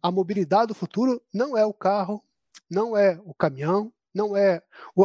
a 0.02 0.12
mobilidade 0.12 0.68
do 0.68 0.76
futuro 0.76 1.22
não 1.34 1.58
é 1.58 1.66
o 1.66 1.74
carro, 1.74 2.24
não 2.74 2.98
é 2.98 3.20
o 3.24 3.34
caminhão, 3.34 3.92
não 4.14 4.38
é 4.38 4.62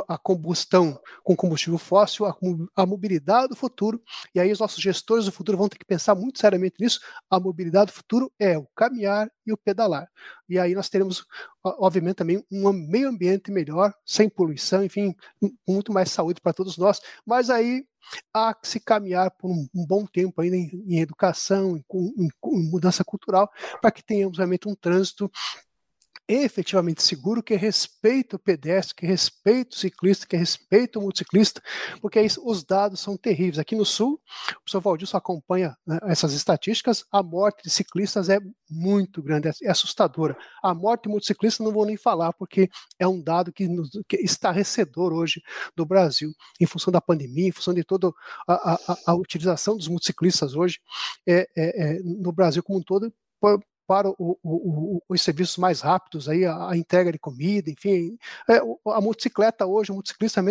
a 0.07 0.19
combustão 0.19 1.01
com 1.25 1.35
combustível 1.35 1.79
fóssil, 1.79 2.27
a, 2.77 2.87
mobilidade 2.87 3.49
do 3.49 3.57
futuro, 3.57 4.03
e 4.35 4.41
aí 4.41 4.53
os 4.53 4.59
nossos 4.59 4.83
gestores 4.83 5.25
do 5.25 5.33
futuro 5.33 5.57
vão 5.57 5.69
ter 5.69 5.79
que 5.79 5.85
pensar 5.85 6.15
muito 6.15 6.39
seriamente 6.39 6.77
nisso. 6.79 7.01
A 7.31 7.41
mobilidade 7.41 7.87
do 7.87 7.95
futuro 7.95 8.31
é 8.39 8.59
o 8.59 8.67
caminhar 8.77 9.31
e 9.47 9.53
o 9.53 9.57
pedalar. 9.57 10.09
E 10.49 10.59
aí 10.59 10.75
nós 10.75 10.91
teremos, 10.91 11.25
obviamente, 11.65 12.17
também 12.17 12.45
um 12.53 12.73
meio 12.73 13.09
ambiente 13.09 13.51
melhor, 13.51 13.95
sem 14.05 14.29
poluição, 14.29 14.85
enfim, 14.85 15.17
muito 15.67 15.93
mais 15.93 16.11
saúde 16.11 16.41
para 16.41 16.53
todos 16.53 16.77
nós. 16.77 17.01
Mas 17.25 17.49
aí 17.49 17.87
há 18.33 18.55
que 18.55 18.69
se 18.69 18.81
caminhar 18.81 19.31
por 19.31 19.51
um, 19.51 19.67
bom 19.75 20.07
tempo 20.07 20.41
ainda 20.41 20.57
em, 20.57 20.99
educação, 20.99 21.77
em 21.77 21.85
mudança 22.71 23.05
cultural, 23.05 23.51
para 23.81 23.91
que 23.91 24.05
tenhamos 24.05 24.37
realmente 24.39 24.69
um 24.69 24.75
trânsito 24.75 25.31
efetivamente 26.29 27.03
seguro, 27.03 27.43
que 27.43 27.57
respeita 27.57 28.37
o 28.37 28.39
pedestre, 28.39 28.95
que 28.95 29.07
respeita 29.07 29.75
o 29.75 29.79
ciclista, 29.79 30.27
que 30.27 30.37
respeita 30.37 30.99
o 30.99 31.03
motociclista, 31.03 31.63
porque 32.03 32.19
aí 32.19 32.29
os 32.45 32.63
dados 32.63 33.01
são 33.01 33.17
terríveis. 33.17 33.59
Aqui 33.59 33.75
no 33.75 33.85
Sul, 33.85 34.21
o 34.51 34.61
professor 34.61 34.81
Valdilson 34.81 35.17
acompanha 35.17 35.75
né, 35.87 35.99
essas 36.03 36.35
estatísticas, 36.35 37.05
a 37.11 37.23
morte 37.23 37.63
de 37.63 37.71
ciclistas 37.71 38.29
é 38.29 38.39
muito 38.71 39.23
grande, 39.23 39.49
é, 39.49 39.53
é 39.63 39.71
assustadora. 39.71 40.37
A 40.63 40.75
morte 40.75 41.05
de 41.05 41.09
motociclistas 41.09 41.65
não 41.65 41.73
vou 41.73 41.87
nem 41.87 41.97
falar, 41.97 42.35
porque 42.35 42.69
é 42.99 43.09
um 43.09 43.23
dado 43.23 43.51
que, 43.51 43.67
nos, 43.67 43.91
que 44.07 44.17
estarrecedor 44.19 45.15
hoje 45.15 45.43
do 45.75 45.87
Brasil, 45.87 46.31
em 46.61 46.67
função 46.67 46.93
da 46.93 47.01
pandemia, 47.01 47.49
em 47.49 47.53
função 47.53 47.73
de 47.73 47.83
toda 47.83 48.13
a, 48.47 48.75
a, 48.75 48.99
a 49.07 49.15
utilização 49.15 49.77
dos 49.77 49.89
motociclistas 49.89 50.55
hoje 50.55 50.79
é, 51.27 51.49
é, 51.57 51.97
é 51.97 52.03
no 52.03 52.33
Brasil 52.33 52.63
como 52.63 52.79
um 52.79 52.83
todo, 52.83 53.11
para 53.89 54.11
o, 54.11 54.39
o, 54.43 55.03
os 55.09 55.23
serviços 55.23 55.57
mais 55.57 55.81
rápidos, 55.81 56.29
aí, 56.29 56.45
a, 56.45 56.69
a 56.69 56.77
entrega 56.77 57.11
de 57.11 57.19
comida, 57.19 57.71
enfim. 57.71 58.19
É, 58.47 58.59
a 58.59 59.01
motocicleta 59.01 59.65
hoje, 59.65 59.91
o 59.91 59.95
motociclista, 59.95 60.45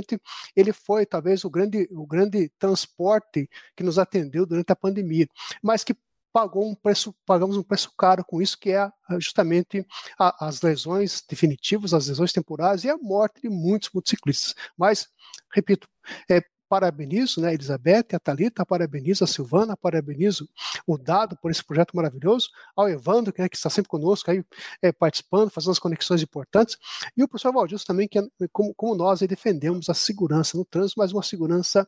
ele 0.56 0.73
foi 0.73 1.06
talvez 1.06 1.45
o 1.45 1.50
grande, 1.50 1.88
o 1.91 2.08
grande 2.08 2.50
transporte 2.58 3.47
que 3.76 3.84
nos 3.84 4.00
atendeu 4.00 4.43
durante 4.43 4.71
a 4.71 4.76
pandemia, 4.76 5.28
mas 5.62 5.84
que 5.84 5.95
pagou 6.34 6.67
um 6.67 6.73
preço, 6.73 7.15
pagamos 7.28 7.58
um 7.58 7.63
preço 7.63 7.91
caro 7.95 8.26
com 8.26 8.41
isso, 8.41 8.58
que 8.60 8.71
é 8.71 8.91
justamente 9.19 9.86
a, 10.17 10.47
as 10.47 10.62
lesões 10.63 11.23
definitivas, 11.28 11.93
as 11.93 12.08
lesões 12.08 12.34
temporárias 12.34 12.84
e 12.84 12.89
a 12.89 12.97
morte 12.97 13.41
de 13.41 13.50
muitos 13.50 13.91
motociclistas. 13.93 14.56
Mas, 14.76 15.08
repito, 15.54 15.88
é, 16.30 16.41
parabenizo 16.67 17.41
né, 17.41 17.49
a 17.49 17.53
Elizabeth, 17.53 18.08
a 18.13 18.19
Thalita, 18.19 18.65
parabenizo 18.65 19.23
a 19.23 19.27
Silvana, 19.27 19.75
parabenizo 19.75 20.47
o 20.86 20.97
Dado 20.97 21.38
por 21.38 21.51
esse 21.51 21.63
projeto 21.63 21.95
maravilhoso, 21.95 22.49
ao 22.75 22.89
Evandro, 22.89 23.34
que, 23.34 23.41
né, 23.41 23.49
que 23.49 23.56
está 23.56 23.69
sempre 23.69 23.89
conosco 23.89 24.30
aí, 24.30 24.43
é, 24.82 24.91
participando, 24.91 25.49
fazendo 25.49 25.71
as 25.71 25.80
conexões 25.80 26.21
importantes, 26.21 26.77
e 27.15 27.23
o 27.23 27.27
professor 27.27 27.53
Valdilson 27.53 27.86
também, 27.86 28.08
que 28.08 28.19
é, 28.19 28.23
como, 28.51 28.73
como 28.75 28.95
nós 28.95 29.19
defendemos 29.19 29.89
a 29.89 29.93
segurança 29.93 30.58
no 30.58 30.65
trânsito, 30.65 30.99
mas 30.99 31.12
uma 31.12 31.23
segurança 31.23 31.88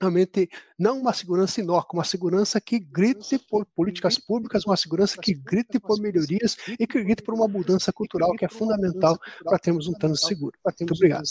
realmente 0.00 0.48
não 0.78 0.98
uma 0.98 1.12
segurança 1.12 1.60
inócua, 1.60 1.98
uma 1.98 2.04
segurança 2.04 2.58
que 2.58 2.78
grite 2.78 3.38
por 3.38 3.66
políticas 3.66 4.18
públicas, 4.18 4.64
uma 4.64 4.76
segurança 4.76 5.20
que 5.20 5.34
grite 5.34 5.78
por 5.78 6.00
melhorias 6.00 6.56
e 6.78 6.86
que 6.86 7.04
grite 7.04 7.22
por 7.22 7.34
uma 7.34 7.46
mudança 7.46 7.92
cultural 7.92 8.34
que 8.34 8.46
é 8.46 8.48
fundamental 8.48 9.18
para 9.44 9.58
termos 9.58 9.86
um 9.86 9.92
trânsito 9.92 10.28
seguro. 10.28 10.52
Muito 10.80 10.94
obrigado. 10.94 11.24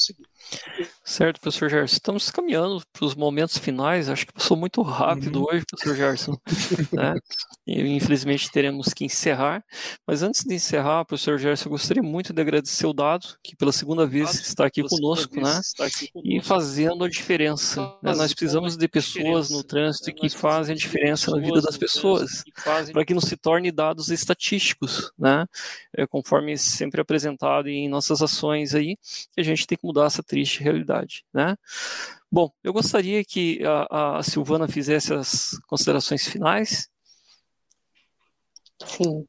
Certo, 1.04 1.42
professor 1.42 1.70
Gerson. 1.70 1.96
Estamos 1.96 2.30
caminhando 2.30 2.84
para 2.94 3.06
os 3.06 3.16
momentos 3.16 3.58
finais. 3.58 4.08
Acho 4.08 4.28
que 4.28 4.34
passou 4.34 4.56
muito 4.56 4.84
rápido 4.84 5.40
uhum. 5.40 5.46
hoje, 5.50 5.66
professor 5.66 5.96
Gerson. 5.96 6.38
né? 6.94 7.16
E, 7.66 7.82
infelizmente 7.82 8.52
teremos 8.52 8.94
que 8.94 9.04
encerrar. 9.04 9.64
Mas 10.06 10.22
antes 10.22 10.44
de 10.44 10.54
encerrar, 10.54 11.06
professor 11.06 11.40
Gerson, 11.40 11.70
eu 11.70 11.72
gostaria 11.72 12.04
muito 12.04 12.32
de 12.32 12.42
agradecer 12.42 12.86
o 12.86 12.94
Dado, 12.94 13.26
que 13.44 13.56
pela 13.56 13.72
segunda 13.72 14.06
vez 14.06 14.36
está 14.36 14.68
aqui 14.68 14.84
conosco, 14.84 15.42
né? 15.42 15.60
E 16.24 16.40
fazendo 16.42 17.04
a 17.04 17.10
diferença. 17.10 17.82
Né? 18.04 18.14
Nós 18.14 18.34
precisamos 18.34 18.59
de 18.78 18.88
pessoas 18.88 19.50
no 19.50 19.64
trânsito 19.64 20.14
que 20.14 20.30
fazem 20.30 20.74
a 20.74 20.78
diferença 20.78 21.32
na 21.32 21.40
vida 21.40 21.62
das 21.62 21.78
pessoas, 21.78 22.44
para 22.92 23.06
que 23.06 23.14
não 23.14 23.22
se 23.22 23.36
torne 23.38 23.72
dados 23.72 24.10
estatísticos, 24.10 25.12
né? 25.18 25.46
É, 25.96 26.06
conforme 26.06 26.58
sempre 26.58 27.02
apresentado 27.02 27.68
em 27.68 27.90
nossas 27.90 28.22
ações 28.22 28.76
aí, 28.76 28.98
a 29.38 29.42
gente 29.42 29.68
tem 29.68 29.78
que 29.78 29.86
mudar 29.86 30.06
essa 30.06 30.24
triste 30.24 30.62
realidade, 30.64 31.24
né? 31.34 31.56
Bom, 32.32 32.52
eu 32.64 32.72
gostaria 32.72 33.24
que 33.24 33.60
a, 33.66 34.20
a 34.20 34.24
Silvana 34.24 34.68
fizesse 34.68 35.14
as 35.14 35.60
considerações 35.68 36.28
finais. 36.28 36.90
Sim. 38.86 39.26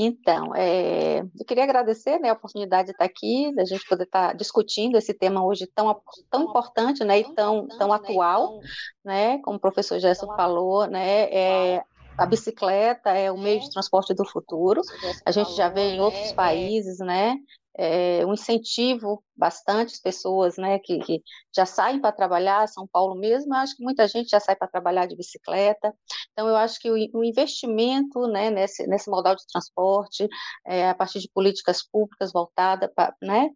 Então, 0.00 0.54
é, 0.54 1.18
eu 1.18 1.44
queria 1.44 1.64
agradecer 1.64 2.20
né, 2.20 2.30
a 2.30 2.34
oportunidade 2.34 2.86
de 2.86 2.92
estar 2.92 3.04
aqui, 3.04 3.52
da 3.52 3.64
gente 3.64 3.84
poder 3.84 4.04
estar 4.04 4.32
discutindo 4.36 4.96
esse 4.96 5.12
tema 5.12 5.44
hoje 5.44 5.66
tão, 5.74 6.00
tão 6.30 6.44
importante 6.44 7.02
né, 7.02 7.18
e 7.18 7.34
tão, 7.34 7.66
tão 7.66 7.92
atual, 7.92 8.60
né, 9.04 9.38
como 9.38 9.56
o 9.56 9.60
professor 9.60 9.98
Gerson 9.98 10.28
falou, 10.36 10.86
né, 10.86 11.24
é, 11.32 11.82
a 12.16 12.24
bicicleta 12.26 13.10
é 13.10 13.32
o 13.32 13.36
meio 13.36 13.60
de 13.60 13.70
transporte 13.70 14.14
do 14.14 14.24
futuro. 14.24 14.82
A 15.26 15.32
gente 15.32 15.52
já 15.56 15.68
vê 15.68 15.90
em 15.90 16.00
outros 16.00 16.30
países, 16.30 17.00
né, 17.00 17.34
é, 17.78 18.26
um 18.26 18.34
incentivo 18.34 19.22
bastante 19.36 19.94
as 19.94 20.00
pessoas 20.00 20.56
né, 20.56 20.80
que, 20.80 20.98
que 20.98 21.22
já 21.54 21.64
saem 21.64 22.00
para 22.00 22.10
trabalhar, 22.10 22.66
São 22.66 22.88
Paulo 22.88 23.14
mesmo, 23.14 23.54
eu 23.54 23.58
acho 23.58 23.76
que 23.76 23.84
muita 23.84 24.08
gente 24.08 24.28
já 24.30 24.40
sai 24.40 24.56
para 24.56 24.66
trabalhar 24.66 25.06
de 25.06 25.16
bicicleta, 25.16 25.94
então 26.32 26.48
eu 26.48 26.56
acho 26.56 26.80
que 26.80 26.90
o, 26.90 26.94
o 27.14 27.24
investimento 27.24 28.26
né, 28.26 28.50
nesse, 28.50 28.86
nesse 28.88 29.08
modal 29.08 29.36
de 29.36 29.46
transporte, 29.46 30.28
é, 30.66 30.88
a 30.88 30.94
partir 30.94 31.20
de 31.20 31.30
políticas 31.32 31.82
públicas 31.88 32.32
voltadas 32.32 32.90
para 32.92 33.14
né, 33.22 33.50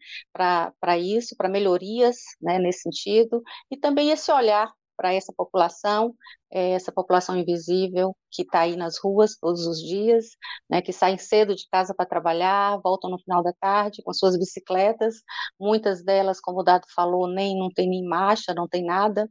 isso, 1.00 1.36
para 1.36 1.48
melhorias 1.48 2.18
né, 2.40 2.58
nesse 2.60 2.82
sentido, 2.82 3.42
e 3.70 3.76
também 3.76 4.10
esse 4.10 4.30
olhar 4.30 4.72
para 5.02 5.12
essa 5.12 5.32
população, 5.32 6.14
é, 6.48 6.70
essa 6.70 6.92
população 6.92 7.36
invisível 7.36 8.16
que 8.30 8.42
está 8.42 8.60
aí 8.60 8.76
nas 8.76 8.98
ruas 8.98 9.36
todos 9.36 9.66
os 9.66 9.78
dias, 9.78 10.36
né, 10.70 10.80
que 10.80 10.92
saem 10.92 11.18
cedo 11.18 11.56
de 11.56 11.66
casa 11.68 11.92
para 11.92 12.06
trabalhar, 12.06 12.78
voltam 12.84 13.10
no 13.10 13.18
final 13.18 13.42
da 13.42 13.52
tarde 13.52 14.00
com 14.04 14.12
suas 14.12 14.38
bicicletas, 14.38 15.16
muitas 15.58 16.04
delas, 16.04 16.40
como 16.40 16.60
o 16.60 16.62
Dado 16.62 16.86
falou, 16.94 17.26
nem 17.26 17.58
não 17.58 17.68
tem 17.68 17.88
nem 17.88 18.04
marcha, 18.04 18.54
não 18.54 18.68
tem 18.68 18.84
nada, 18.84 19.28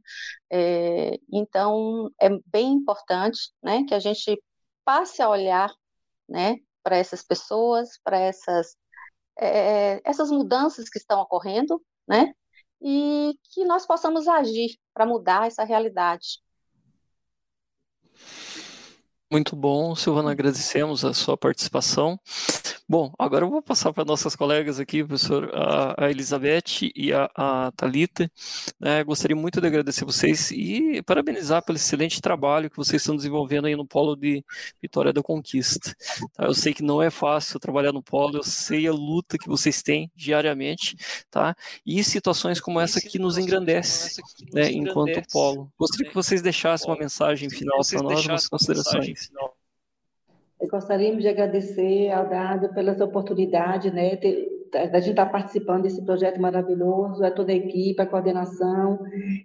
é, 0.50 1.18
então 1.32 2.10
é 2.20 2.28
bem 2.46 2.74
importante, 2.74 3.40
né, 3.62 3.84
que 3.84 3.94
a 3.94 3.98
gente 3.98 4.38
passe 4.84 5.22
a 5.22 5.30
olhar, 5.30 5.72
né, 6.28 6.56
para 6.82 6.96
essas 6.98 7.22
pessoas, 7.22 7.98
para 8.04 8.18
essas 8.18 8.76
é, 9.38 10.00
essas 10.04 10.30
mudanças 10.30 10.88
que 10.90 10.98
estão 10.98 11.20
ocorrendo, 11.20 11.82
né, 12.06 12.34
e 12.82 13.38
que 13.50 13.64
nós 13.64 13.86
possamos 13.86 14.26
agir 14.26 14.76
para 14.92 15.06
mudar 15.06 15.46
essa 15.46 15.62
realidade. 15.62 16.40
Muito 19.30 19.56
bom, 19.56 19.94
Silvana, 19.94 20.32
agradecemos 20.32 21.04
a 21.04 21.14
sua 21.14 21.38
participação. 21.38 22.20
Bom, 22.88 23.12
agora 23.18 23.44
eu 23.44 23.50
vou 23.50 23.62
passar 23.62 23.92
para 23.92 24.04
nossas 24.04 24.34
colegas 24.36 24.80
aqui, 24.80 25.04
professor, 25.04 25.50
a, 25.54 26.04
a 26.04 26.10
Elizabeth 26.10 26.90
e 26.94 27.12
a, 27.12 27.30
a 27.34 27.72
Thalita. 27.72 28.30
É, 28.82 29.02
gostaria 29.04 29.36
muito 29.36 29.60
de 29.60 29.66
agradecer 29.66 30.04
vocês 30.04 30.50
e 30.50 31.02
parabenizar 31.02 31.64
pelo 31.64 31.76
excelente 31.76 32.20
trabalho 32.20 32.68
que 32.68 32.76
vocês 32.76 33.00
estão 33.00 33.16
desenvolvendo 33.16 33.66
aí 33.66 33.76
no 33.76 33.86
Polo 33.86 34.16
de 34.16 34.44
Vitória 34.80 35.12
da 35.12 35.22
Conquista. 35.22 35.94
Tá? 36.34 36.44
Eu 36.44 36.54
sei 36.54 36.74
que 36.74 36.82
não 36.82 37.00
é 37.02 37.10
fácil 37.10 37.60
trabalhar 37.60 37.92
no 37.92 38.02
Polo, 38.02 38.38
eu 38.38 38.42
sei 38.42 38.86
a 38.86 38.92
luta 38.92 39.38
que 39.38 39.48
vocês 39.48 39.82
têm 39.82 40.10
diariamente, 40.14 40.96
tá? 41.30 41.54
E 41.86 42.02
situações 42.02 42.60
como 42.60 42.80
essa 42.80 43.00
que 43.00 43.18
nos 43.18 43.38
engrandece, 43.38 44.20
né, 44.52 44.70
enquanto 44.70 45.22
Polo. 45.32 45.72
Gostaria 45.78 46.08
que 46.08 46.14
vocês 46.14 46.42
deixassem 46.42 46.90
uma 46.90 46.98
mensagem 46.98 47.48
final 47.48 47.80
para 47.88 48.02
nós, 48.02 48.26
umas 48.26 48.48
considerações. 48.48 49.30
Gostaríamos 50.70 51.22
de 51.22 51.28
agradecer 51.28 52.10
ao 52.10 52.28
Dado 52.28 52.72
pela 52.72 52.92
oportunidade, 53.04 53.90
né, 53.90 54.16
da 54.72 55.00
gente 55.00 55.10
estar 55.10 55.26
participando 55.26 55.82
desse 55.82 56.02
projeto 56.04 56.40
maravilhoso, 56.40 57.22
a 57.22 57.30
toda 57.30 57.52
a 57.52 57.54
equipe, 57.54 58.00
a 58.00 58.06
coordenação, 58.06 58.98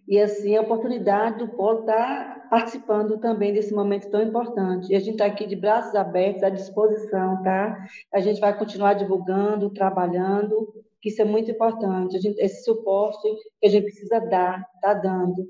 e 0.07 0.19
assim, 0.19 0.55
a 0.55 0.61
oportunidade 0.61 1.39
do 1.39 1.49
Polo 1.49 1.81
estar 1.81 2.47
participando 2.49 3.17
também 3.17 3.51
desse 3.51 3.73
momento 3.73 4.09
tão 4.09 4.21
importante. 4.21 4.91
E 4.91 4.95
a 4.95 4.99
gente 4.99 5.11
está 5.11 5.25
aqui 5.25 5.45
de 5.45 5.55
braços 5.55 5.93
abertos, 5.95 6.43
à 6.43 6.49
disposição, 6.49 7.41
tá? 7.43 7.77
A 8.13 8.21
gente 8.21 8.39
vai 8.39 8.57
continuar 8.57 8.93
divulgando, 8.93 9.69
trabalhando, 9.69 10.67
que 11.01 11.09
isso 11.09 11.21
é 11.21 11.25
muito 11.25 11.51
importante, 11.51 12.19
gente, 12.19 12.39
esse 12.39 12.63
suporte 12.63 13.27
que 13.59 13.67
a 13.67 13.69
gente 13.69 13.83
precisa 13.83 14.19
dar, 14.19 14.65
está 14.75 14.93
dando 14.93 15.45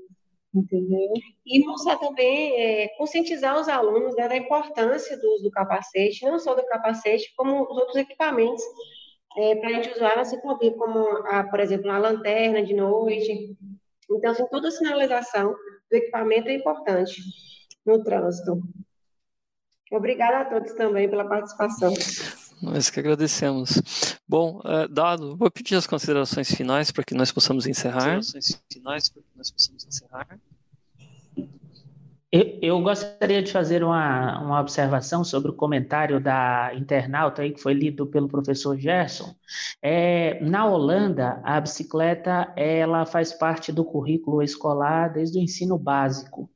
entendeu? 0.54 1.12
E 1.44 1.64
mostrar 1.66 1.96
também, 1.98 2.60
é, 2.60 2.88
conscientizar 2.96 3.58
os 3.60 3.68
alunos 3.68 4.14
né, 4.16 4.28
da 4.28 4.36
importância 4.36 5.18
do 5.18 5.34
uso 5.34 5.44
do 5.44 5.50
capacete, 5.50 6.24
não 6.24 6.38
só 6.38 6.54
do 6.54 6.64
capacete, 6.66 7.32
como 7.36 7.62
os 7.62 7.76
outros 7.76 7.96
equipamentos 7.96 8.62
é, 9.36 9.54
para 9.56 9.68
a 9.68 9.72
gente 9.72 9.94
usar 9.94 10.18
assim 10.18 10.38
como, 10.40 10.98
a, 11.26 11.44
por 11.44 11.60
exemplo, 11.60 11.90
a 11.90 11.98
lanterna 11.98 12.62
de 12.62 12.74
noite. 12.74 13.56
Então, 14.10 14.30
assim, 14.30 14.46
toda 14.48 14.68
a 14.68 14.72
sinalização 14.72 15.54
do 15.90 15.96
equipamento 15.96 16.48
é 16.48 16.54
importante 16.54 17.20
no 17.84 18.02
trânsito. 18.02 18.60
Obrigada 19.90 20.38
a 20.38 20.44
todos 20.44 20.72
também 20.74 21.08
pela 21.08 21.26
participação. 21.26 21.92
Nós 22.60 22.90
que 22.90 23.00
agradecemos. 23.00 23.80
Bom, 24.28 24.60
é, 24.64 24.88
dado, 24.88 25.36
vou 25.36 25.50
pedir 25.50 25.76
as 25.76 25.86
considerações 25.86 26.50
finais 26.50 26.90
para 26.90 27.04
que 27.04 27.14
nós 27.14 27.30
possamos 27.30 27.66
encerrar. 27.66 28.16
Considerações 28.16 28.62
finais 28.72 29.08
para 29.08 29.22
que 29.22 29.28
nós 29.36 29.50
possamos 29.50 29.86
encerrar. 29.86 30.38
Eu, 32.30 32.58
eu, 32.60 32.82
gostaria 32.82 33.42
de 33.42 33.50
fazer 33.50 33.82
uma, 33.82 34.38
uma 34.40 34.60
observação 34.60 35.24
sobre 35.24 35.50
o 35.50 35.54
comentário 35.54 36.20
da 36.20 36.70
internauta 36.74 37.40
aí 37.40 37.52
que 37.52 37.62
foi 37.62 37.72
lido 37.72 38.06
pelo 38.06 38.28
professor 38.28 38.76
Gerson. 38.76 39.34
É, 39.80 40.38
na 40.44 40.66
Holanda, 40.66 41.40
a 41.42 41.58
bicicleta 41.58 42.52
ela 42.54 43.06
faz 43.06 43.32
parte 43.32 43.72
do 43.72 43.82
currículo 43.82 44.42
escolar 44.42 45.10
desde 45.10 45.38
o 45.38 45.42
ensino 45.42 45.78
básico. 45.78 46.50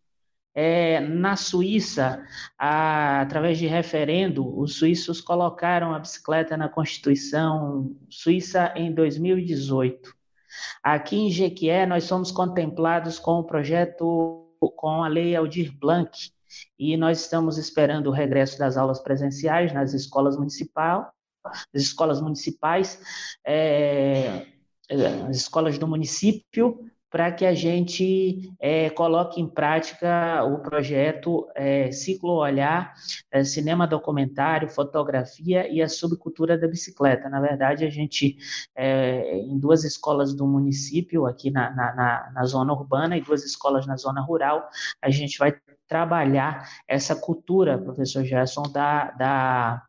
É, 0.55 1.01
na 1.01 1.35
Suíça, 1.35 2.23
a, 2.59 3.23
através 3.23 3.59
de 3.59 3.67
referendo, 3.67 4.59
os 4.59 4.77
suíços 4.77 5.21
colocaram 5.21 5.95
a 5.95 5.99
bicicleta 5.99 6.57
na 6.57 6.69
Constituição 6.69 7.97
Suíça 8.11 8.73
em 8.77 8.93
2018. 8.93 10.15
Aqui 10.83 11.17
em 11.17 11.31
Jequié, 11.31 11.87
nós 11.87 12.05
somos 12.05 12.31
contemplados 12.31 13.19
com 13.19 13.39
o 13.39 13.45
projeto, 13.45 14.47
com 14.77 15.03
a 15.03 15.09
Lei 15.09 15.35
Aldir 15.35 15.75
Blanc, 15.79 16.31
e 16.79 16.97
nós 16.97 17.23
estamos 17.23 17.57
esperando 17.57 18.09
o 18.09 18.13
regresso 18.13 18.59
das 18.59 18.77
aulas 18.77 19.01
presenciais 19.01 19.73
nas 19.73 19.95
escolas 19.95 20.37
municipais, 20.37 21.07
as 21.45 21.83
escolas 21.83 22.21
municipais, 22.21 23.01
é, 23.45 24.47
as 25.29 25.37
escolas 25.37 25.79
do 25.79 25.89
município, 25.89 26.79
para 27.13 27.31
que 27.31 27.45
a 27.45 27.53
gente 27.53 28.51
é, 28.59 28.89
coloque 28.89 29.39
em 29.39 29.47
prática 29.47 30.43
o 30.45 30.61
projeto 30.61 31.47
é, 31.55 31.93
Ciclo 31.93 32.33
Olhar, 32.33 32.95
é, 33.31 33.45
Cinema 33.45 33.87
Documentário, 33.87 34.71
Fotografia 34.71 35.69
e 35.71 35.83
a 35.83 35.91
Subcultura 35.91 36.57
da 36.57 36.67
Bicicleta. 36.67 37.29
Na 37.29 37.39
verdade, 37.39 37.85
a 37.85 37.91
gente, 37.91 38.39
em 38.75 39.59
duas 39.59 39.85
escolas 39.85 40.35
do 40.35 40.47
município, 40.47 41.27
aqui 41.27 41.51
na, 41.51 41.71
na, 41.71 42.31
na 42.35 42.45
zona 42.47 42.73
urbana, 42.73 43.15
e 43.19 43.21
duas 43.21 43.45
escolas 43.45 43.87
na 43.87 43.97
zona 43.97 44.23
rural, 44.23 44.67
a 45.03 45.11
gente 45.11 45.39
vai 45.39 45.55
trabalhar 45.87 46.67
essa 46.89 47.15
cultura, 47.15 47.77
professor 47.77 48.25
Gerson, 48.25 48.63
da, 48.73 49.11
da, 49.11 49.83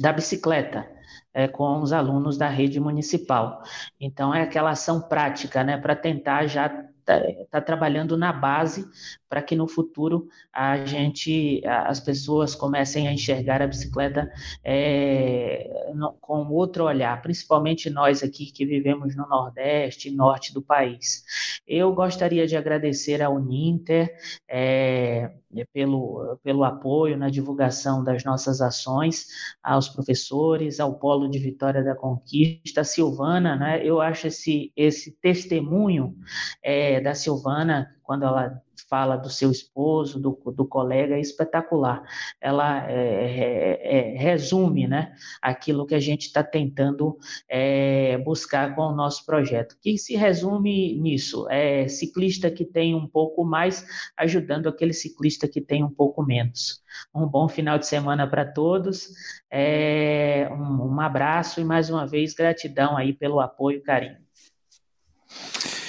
da 0.00 0.12
bicicleta 0.12 0.99
é, 1.32 1.48
com 1.48 1.80
os 1.80 1.92
alunos 1.92 2.36
da 2.36 2.48
rede 2.48 2.80
municipal. 2.80 3.62
Então, 3.98 4.34
é 4.34 4.42
aquela 4.42 4.70
ação 4.70 5.00
prática, 5.00 5.62
né, 5.64 5.76
para 5.76 5.94
tentar 5.96 6.46
já 6.46 6.66
estar 6.66 6.86
tá, 7.04 7.44
tá 7.50 7.60
trabalhando 7.60 8.16
na 8.16 8.32
base 8.32 8.88
para 9.30 9.40
que 9.40 9.54
no 9.54 9.68
futuro 9.68 10.28
a 10.52 10.84
gente, 10.84 11.62
as 11.64 12.00
pessoas 12.00 12.56
comecem 12.56 13.06
a 13.06 13.12
enxergar 13.12 13.62
a 13.62 13.66
bicicleta 13.68 14.28
é, 14.64 15.92
no, 15.94 16.12
com 16.14 16.48
outro 16.48 16.84
olhar, 16.84 17.22
principalmente 17.22 17.88
nós 17.88 18.24
aqui 18.24 18.50
que 18.50 18.66
vivemos 18.66 19.14
no 19.14 19.28
Nordeste 19.28 20.08
e 20.08 20.12
Norte 20.12 20.52
do 20.52 20.60
país. 20.60 21.24
Eu 21.64 21.94
gostaria 21.94 22.44
de 22.44 22.56
agradecer 22.56 23.22
à 23.22 23.30
Uninter 23.30 24.12
é, 24.48 25.30
pelo, 25.72 26.36
pelo 26.42 26.64
apoio 26.64 27.16
na 27.16 27.28
divulgação 27.28 28.02
das 28.02 28.24
nossas 28.24 28.60
ações, 28.60 29.26
aos 29.62 29.88
professores, 29.88 30.80
ao 30.80 30.98
Polo 30.98 31.28
de 31.28 31.38
Vitória 31.38 31.84
da 31.84 31.94
Conquista, 31.94 32.82
Silvana, 32.82 33.54
né? 33.54 33.80
Eu 33.84 34.00
acho 34.00 34.26
esse, 34.26 34.72
esse 34.76 35.12
testemunho 35.20 36.16
é, 36.62 37.00
da 37.00 37.14
Silvana, 37.14 37.88
quando 38.10 38.24
ela 38.24 38.60
fala 38.88 39.16
do 39.16 39.30
seu 39.30 39.52
esposo, 39.52 40.18
do, 40.18 40.32
do 40.50 40.66
colega, 40.66 41.14
é 41.14 41.20
espetacular. 41.20 42.02
Ela 42.40 42.90
é, 42.90 42.96
é, 42.96 43.98
é, 43.98 44.18
resume 44.18 44.88
né, 44.88 45.14
aquilo 45.40 45.86
que 45.86 45.94
a 45.94 46.00
gente 46.00 46.22
está 46.22 46.42
tentando 46.42 47.16
é, 47.48 48.18
buscar 48.18 48.74
com 48.74 48.82
o 48.82 48.96
nosso 48.96 49.24
projeto, 49.24 49.76
que 49.80 49.96
se 49.96 50.16
resume 50.16 51.00
nisso, 51.00 51.48
é 51.48 51.86
ciclista 51.86 52.50
que 52.50 52.64
tem 52.64 52.96
um 52.96 53.06
pouco 53.06 53.44
mais, 53.44 53.86
ajudando 54.16 54.68
aquele 54.68 54.92
ciclista 54.92 55.46
que 55.46 55.60
tem 55.60 55.84
um 55.84 55.90
pouco 55.90 56.20
menos. 56.20 56.82
Um 57.14 57.28
bom 57.28 57.46
final 57.46 57.78
de 57.78 57.86
semana 57.86 58.26
para 58.26 58.44
todos, 58.44 59.08
é, 59.48 60.48
um, 60.50 60.96
um 60.96 61.00
abraço 61.00 61.60
e 61.60 61.64
mais 61.64 61.88
uma 61.88 62.08
vez 62.08 62.34
gratidão 62.34 62.96
aí 62.96 63.12
pelo 63.12 63.38
apoio 63.38 63.78
e 63.78 63.82
carinho. 63.82 64.18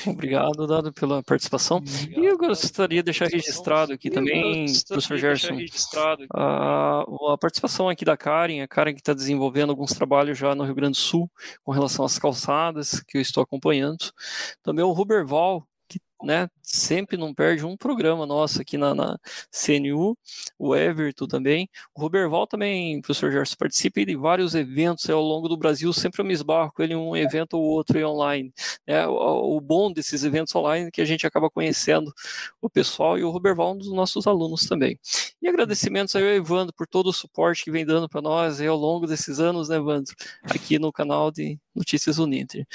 Obrigado, 0.07 0.67
Dado, 0.67 0.93
pela 0.93 1.23
participação. 1.23 1.77
Obrigado, 1.77 2.23
e 2.23 2.25
eu 2.25 2.37
gostaria 2.37 2.99
de 2.99 3.03
deixar 3.03 3.27
registrado 3.27 3.93
aqui 3.93 4.09
também, 4.09 4.65
professor 4.87 5.17
Gerson, 5.17 5.57
a, 6.33 7.01
a, 7.01 7.37
participação 7.37 7.89
aqui 7.89 8.05
da 8.05 8.17
Karen, 8.17 8.61
a 8.61 8.67
Karen 8.67 8.93
que 8.93 9.01
está 9.01 9.13
desenvolvendo 9.13 9.69
alguns 9.69 9.91
trabalhos 9.91 10.37
já 10.37 10.55
no 10.55 10.63
Rio 10.63 10.75
Grande 10.75 10.97
do 10.97 11.01
Sul 11.01 11.29
com 11.63 11.71
relação 11.71 12.05
às 12.05 12.17
calçadas, 12.17 13.01
que 13.07 13.17
eu 13.17 13.21
estou 13.21 13.43
acompanhando. 13.43 14.11
Também 14.63 14.83
o 14.83 14.91
Ruberval, 14.91 15.65
né, 16.23 16.49
sempre 16.61 17.17
não 17.17 17.33
perde 17.33 17.65
um 17.65 17.75
programa 17.75 18.25
nosso 18.25 18.61
aqui 18.61 18.77
na, 18.77 18.95
na 18.95 19.19
CNU, 19.51 20.17
o 20.57 20.75
Everton 20.75 21.27
também, 21.27 21.69
o 21.95 22.01
Roberval 22.01 22.47
também, 22.47 23.01
professor 23.01 23.31
Gerson, 23.31 23.55
participa 23.57 24.05
de 24.05 24.15
vários 24.15 24.55
eventos 24.55 25.09
ao 25.09 25.21
longo 25.21 25.49
do 25.49 25.57
Brasil, 25.57 25.91
sempre 25.91 26.21
eu 26.21 26.25
me 26.25 26.33
esbarro 26.33 26.71
com 26.73 26.81
ele 26.81 26.93
em 26.93 26.97
um 26.97 27.15
evento 27.15 27.57
ou 27.57 27.63
outro 27.63 27.97
em 27.99 28.05
online. 28.05 28.53
É, 28.87 29.05
o, 29.07 29.57
o, 29.57 29.61
bom 29.61 29.91
desses 29.91 30.23
eventos 30.23 30.55
online 30.55 30.87
é 30.87 30.91
que 30.91 31.01
a 31.01 31.05
gente 31.05 31.27
acaba 31.27 31.49
conhecendo 31.49 32.13
o 32.61 32.69
pessoal 32.69 33.17
e 33.17 33.23
o 33.23 33.29
Roberval 33.29 33.69
é 33.69 33.73
um 33.73 33.77
dos 33.77 33.91
nossos 33.91 34.25
alunos 34.27 34.65
também. 34.65 34.97
E 35.41 35.47
agradecimentos 35.47 36.15
ao 36.15 36.21
Evandro 36.21 36.73
por 36.73 36.87
todo 36.87 37.07
o 37.07 37.13
suporte 37.13 37.63
que 37.63 37.71
vem 37.71 37.85
dando 37.85 38.07
para 38.07 38.21
nós 38.21 38.61
ao 38.61 38.77
longo 38.77 39.07
desses 39.07 39.39
anos, 39.39 39.69
né, 39.69 39.77
Evandro, 39.77 40.13
aqui 40.43 40.79
no 40.79 40.91
canal 40.91 41.31
de 41.31 41.59
Notícias 41.75 42.17
Uninter. 42.17 42.65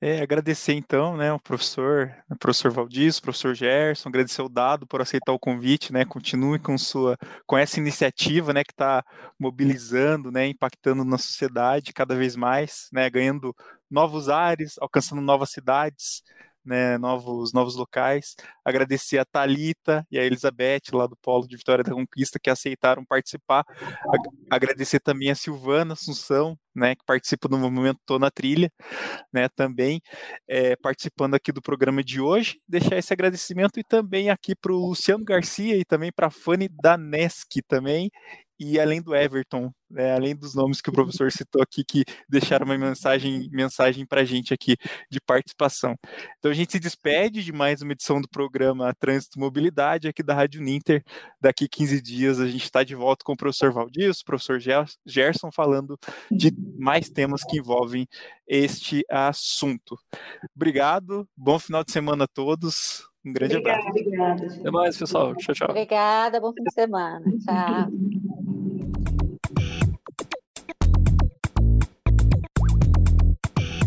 É, 0.00 0.20
agradecer 0.20 0.74
então, 0.74 1.16
né, 1.16 1.32
o 1.32 1.40
professor, 1.40 2.14
o 2.30 2.36
professor 2.36 2.70
Valdir, 2.70 3.10
o 3.16 3.22
professor 3.22 3.54
Gerson, 3.54 4.08
agradecer 4.08 4.42
o 4.42 4.48
Dado 4.48 4.86
por 4.86 5.00
aceitar 5.00 5.32
o 5.32 5.38
convite, 5.38 5.92
né, 5.92 6.04
continue 6.04 6.58
com 6.58 6.76
sua, 6.76 7.16
com 7.46 7.56
essa 7.56 7.78
iniciativa, 7.80 8.52
né, 8.52 8.64
que 8.64 8.72
está 8.72 9.04
mobilizando, 9.38 10.30
né, 10.30 10.46
impactando 10.46 11.04
na 11.04 11.16
sociedade 11.16 11.92
cada 11.92 12.14
vez 12.14 12.36
mais, 12.36 12.88
né, 12.92 13.08
ganhando 13.08 13.54
novos 13.90 14.28
ares, 14.28 14.76
alcançando 14.78 15.22
novas 15.22 15.50
cidades, 15.50 16.22
né, 16.64 16.98
novos, 16.98 17.52
novos 17.52 17.76
locais. 17.76 18.34
Agradecer 18.64 19.18
a 19.18 19.24
Talita 19.24 20.06
e 20.10 20.18
a 20.18 20.24
Elizabeth 20.24 20.92
lá 20.92 21.06
do 21.06 21.16
Polo 21.16 21.46
de 21.46 21.56
Vitória 21.56 21.84
da 21.84 21.92
Conquista 21.92 22.38
que 22.38 22.50
aceitaram 22.50 23.04
participar. 23.04 23.64
Agradecer 24.50 25.00
também 25.00 25.30
a 25.30 25.34
Silvana 25.34 25.94
Assunção, 25.94 26.56
né, 26.74 26.94
que 26.94 27.04
participa 27.04 27.48
do 27.48 27.58
movimento 27.58 28.00
Tô 28.06 28.18
na 28.18 28.30
Trilha, 28.30 28.72
né, 29.32 29.48
também 29.48 30.00
é, 30.48 30.76
participando 30.76 31.34
aqui 31.34 31.52
do 31.52 31.60
programa 31.60 32.02
de 32.02 32.20
hoje. 32.20 32.60
Deixar 32.66 32.96
esse 32.96 33.12
agradecimento 33.12 33.78
e 33.78 33.84
também 33.84 34.30
aqui 34.30 34.54
para 34.54 34.72
o 34.72 34.88
Luciano 34.88 35.24
Garcia 35.24 35.76
e 35.76 35.84
também 35.84 36.10
para 36.12 36.28
a 36.28 36.30
Fanny 36.30 36.68
Daneski 36.68 37.62
também 37.62 38.10
e 38.58 38.78
além 38.78 39.02
do 39.02 39.14
Everton, 39.14 39.72
né, 39.90 40.14
além 40.14 40.34
dos 40.34 40.54
nomes 40.54 40.80
que 40.80 40.88
o 40.88 40.92
professor 40.92 41.30
citou 41.30 41.62
aqui, 41.62 41.84
que 41.84 42.04
deixaram 42.28 42.64
uma 42.64 42.78
mensagem, 42.78 43.48
mensagem 43.52 44.06
para 44.06 44.22
a 44.22 44.24
gente 44.24 44.54
aqui 44.54 44.76
de 45.10 45.20
participação. 45.20 45.94
Então 46.38 46.50
a 46.50 46.54
gente 46.54 46.72
se 46.72 46.80
despede 46.80 47.44
de 47.44 47.52
mais 47.52 47.82
uma 47.82 47.92
edição 47.92 48.20
do 48.20 48.28
programa 48.28 48.94
Trânsito 48.98 49.38
e 49.38 49.40
Mobilidade 49.40 50.08
aqui 50.08 50.22
da 50.22 50.34
Rádio 50.34 50.62
Ninter. 50.62 51.02
Daqui 51.40 51.68
15 51.68 52.00
dias 52.00 52.40
a 52.40 52.46
gente 52.46 52.64
está 52.64 52.82
de 52.82 52.94
volta 52.94 53.24
com 53.24 53.32
o 53.32 53.36
professor 53.36 53.72
Valdir, 53.72 54.10
o 54.10 54.24
professor 54.24 54.58
Gerson, 55.04 55.50
falando 55.52 55.98
de 56.30 56.52
mais 56.78 57.10
temas 57.10 57.42
que 57.44 57.58
envolvem 57.58 58.06
este 58.46 59.04
assunto. 59.10 59.98
Obrigado, 60.56 61.28
bom 61.36 61.58
final 61.58 61.84
de 61.84 61.92
semana 61.92 62.24
a 62.24 62.28
todos. 62.28 63.10
Um 63.24 63.32
grande 63.32 63.56
obrigada, 63.56 63.80
abraço. 63.80 64.00
Obrigada. 64.00 64.46
Até 64.60 64.70
mais, 64.70 64.96
pessoal. 64.96 65.36
Tchau, 65.36 65.54
tchau. 65.54 65.68
Obrigada, 65.70 66.40
bom 66.40 66.52
fim 66.52 66.64
de 66.64 66.72
semana. 66.72 67.24
Tchau. 67.44 68.41